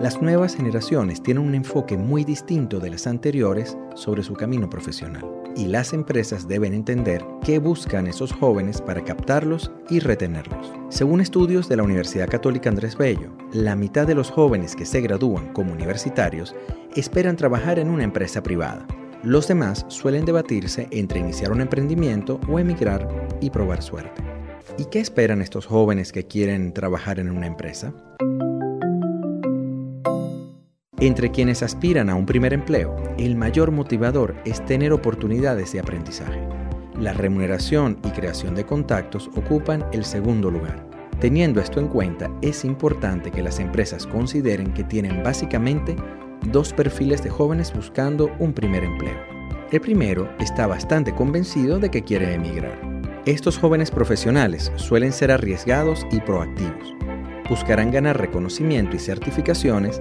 [0.00, 5.30] Las nuevas generaciones tienen un enfoque muy distinto de las anteriores sobre su camino profesional
[5.56, 10.72] y las empresas deben entender qué buscan esos jóvenes para captarlos y retenerlos.
[10.88, 15.02] Según estudios de la Universidad Católica Andrés Bello, la mitad de los jóvenes que se
[15.02, 16.56] gradúan como universitarios
[16.96, 18.86] esperan trabajar en una empresa privada
[19.24, 23.08] los demás suelen debatirse entre iniciar un emprendimiento o emigrar
[23.40, 24.22] y probar suerte.
[24.76, 27.94] ¿Y qué esperan estos jóvenes que quieren trabajar en una empresa?
[30.98, 36.40] Entre quienes aspiran a un primer empleo, el mayor motivador es tener oportunidades de aprendizaje.
[36.98, 40.86] La remuneración y creación de contactos ocupan el segundo lugar.
[41.20, 45.96] Teniendo esto en cuenta, es importante que las empresas consideren que tienen básicamente
[46.50, 49.18] dos perfiles de jóvenes buscando un primer empleo.
[49.70, 52.78] El primero está bastante convencido de que quiere emigrar.
[53.26, 56.94] Estos jóvenes profesionales suelen ser arriesgados y proactivos.
[57.48, 60.00] Buscarán ganar reconocimiento y certificaciones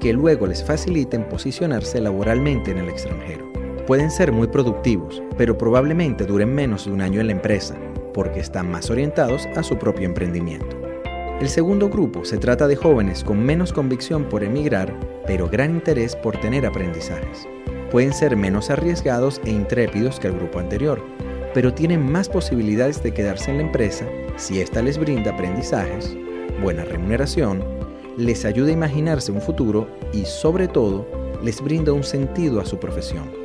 [0.00, 3.52] que luego les faciliten posicionarse laboralmente en el extranjero.
[3.86, 7.76] Pueden ser muy productivos, pero probablemente duren menos de un año en la empresa,
[8.12, 10.81] porque están más orientados a su propio emprendimiento.
[11.42, 14.94] El segundo grupo se trata de jóvenes con menos convicción por emigrar,
[15.26, 17.48] pero gran interés por tener aprendizajes.
[17.90, 21.04] Pueden ser menos arriesgados e intrépidos que el grupo anterior,
[21.52, 26.16] pero tienen más posibilidades de quedarse en la empresa si ésta les brinda aprendizajes,
[26.62, 27.64] buena remuneración,
[28.16, 31.08] les ayuda a imaginarse un futuro y sobre todo
[31.42, 33.41] les brinda un sentido a su profesión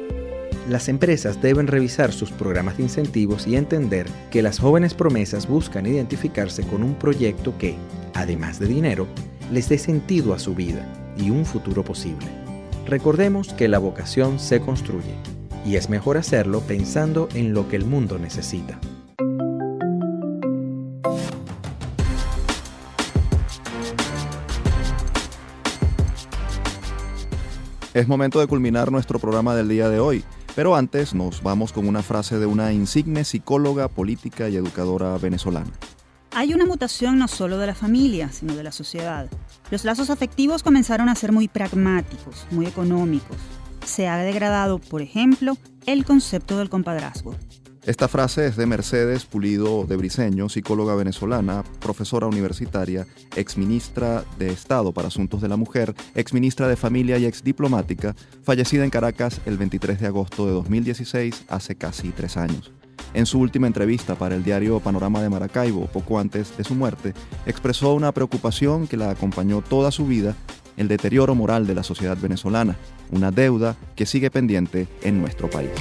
[0.70, 5.86] las empresas deben revisar sus programas de incentivos y entender que las jóvenes promesas buscan
[5.86, 7.76] identificarse con un proyecto que,
[8.14, 9.08] además de dinero,
[9.52, 10.86] les dé sentido a su vida
[11.18, 12.28] y un futuro posible.
[12.86, 15.16] Recordemos que la vocación se construye
[15.66, 18.80] y es mejor hacerlo pensando en lo que el mundo necesita.
[27.98, 30.24] Es momento de culminar nuestro programa del día de hoy.
[30.56, 35.72] Pero antes nos vamos con una frase de una insigne psicóloga, política y educadora venezolana.
[36.30, 39.28] Hay una mutación no solo de la familia, sino de la sociedad.
[39.72, 43.38] Los lazos afectivos comenzaron a ser muy pragmáticos, muy económicos.
[43.84, 47.34] Se ha degradado, por ejemplo, el concepto del compadrazgo.
[47.88, 53.08] Esta frase es de Mercedes Pulido de Briceño, psicóloga venezolana, profesora universitaria,
[53.38, 58.14] exministra de Estado para Asuntos de la Mujer, exministra de Familia y exdiplomática,
[58.44, 62.74] fallecida en Caracas el 23 de agosto de 2016, hace casi tres años.
[63.14, 67.14] En su última entrevista para el diario Panorama de Maracaibo, poco antes de su muerte,
[67.46, 70.36] expresó una preocupación que la acompañó toda su vida,
[70.76, 72.76] el deterioro moral de la sociedad venezolana,
[73.12, 75.72] una deuda que sigue pendiente en nuestro país.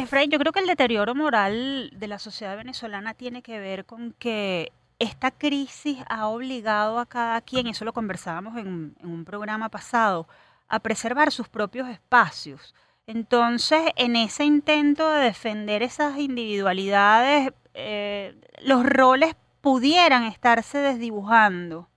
[0.00, 4.12] Efraín, yo creo que el deterioro moral de la sociedad venezolana tiene que ver con
[4.14, 10.26] que esta crisis ha obligado a cada quien, eso lo conversábamos en, un programa pasado,
[10.68, 12.74] a preservar sus propios espacios.
[13.06, 21.89] Entonces, en ese intento de defender esas individualidades, eh, los roles pudieran estarse desdibujando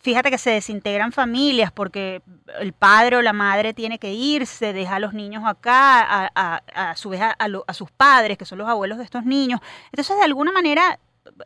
[0.00, 2.22] fíjate que se desintegran familias porque
[2.58, 7.10] el padre o la madre tiene que irse, deja a los niños acá, a, su
[7.10, 9.60] vez a, sus padres, que son los abuelos de estos niños.
[9.92, 10.98] Entonces, de alguna manera,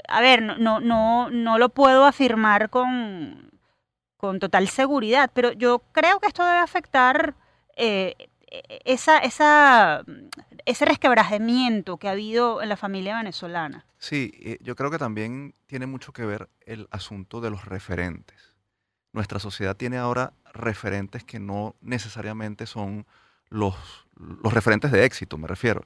[0.08, 3.50] a ver, no, no, no lo puedo afirmar con,
[4.16, 7.34] con total seguridad, pero yo creo que esto debe afectar
[7.76, 8.14] eh,
[8.84, 10.04] esa, esa,
[10.64, 13.86] ese resquebrajamiento que ha habido en la familia venezolana.
[13.98, 18.54] Sí, eh, yo creo que también tiene mucho que ver el asunto de los referentes.
[19.12, 23.06] Nuestra sociedad tiene ahora referentes que no necesariamente son
[23.48, 23.74] los,
[24.16, 25.84] los referentes de éxito, me refiero,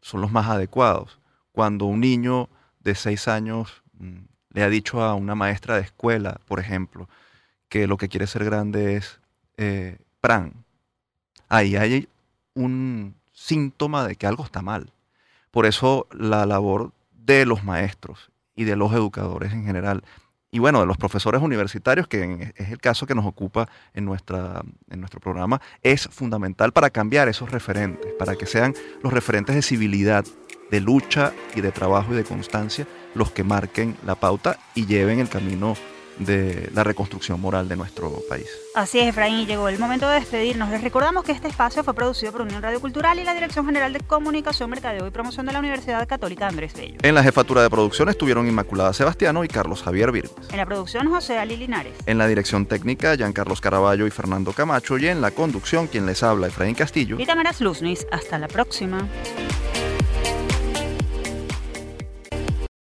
[0.00, 1.20] son los más adecuados.
[1.52, 2.48] Cuando un niño
[2.80, 4.18] de seis años mm,
[4.50, 7.08] le ha dicho a una maestra de escuela, por ejemplo,
[7.68, 9.20] que lo que quiere ser grande es
[9.56, 10.64] eh, pran,
[11.50, 12.08] ahí hay
[12.54, 14.92] un síntoma de que algo está mal.
[15.50, 20.02] Por eso la labor de los maestros y de los educadores en general,
[20.52, 24.62] y bueno, de los profesores universitarios, que es el caso que nos ocupa en, nuestra,
[24.88, 29.62] en nuestro programa, es fundamental para cambiar esos referentes, para que sean los referentes de
[29.62, 30.24] civilidad,
[30.70, 35.18] de lucha y de trabajo y de constancia los que marquen la pauta y lleven
[35.18, 35.74] el camino
[36.20, 38.46] de la reconstrucción moral de nuestro país.
[38.74, 40.70] Así es, Efraín, y llegó el momento de despedirnos.
[40.70, 43.92] Les recordamos que este espacio fue producido por Unión Radio Cultural y la Dirección General
[43.92, 46.98] de Comunicación, Mercadeo y Promoción de la Universidad Católica Andrés Bello.
[47.02, 50.50] En la jefatura de producción estuvieron Inmaculada Sebastiano y Carlos Javier Virmes.
[50.50, 51.94] En la producción, José Ali Linares.
[52.06, 54.98] En la dirección técnica, Giancarlos Caraballo y Fernando Camacho.
[54.98, 57.16] Y en la conducción, quien les habla, Efraín Castillo.
[57.18, 58.06] Y Tamara Luznis.
[58.10, 59.08] Hasta la próxima.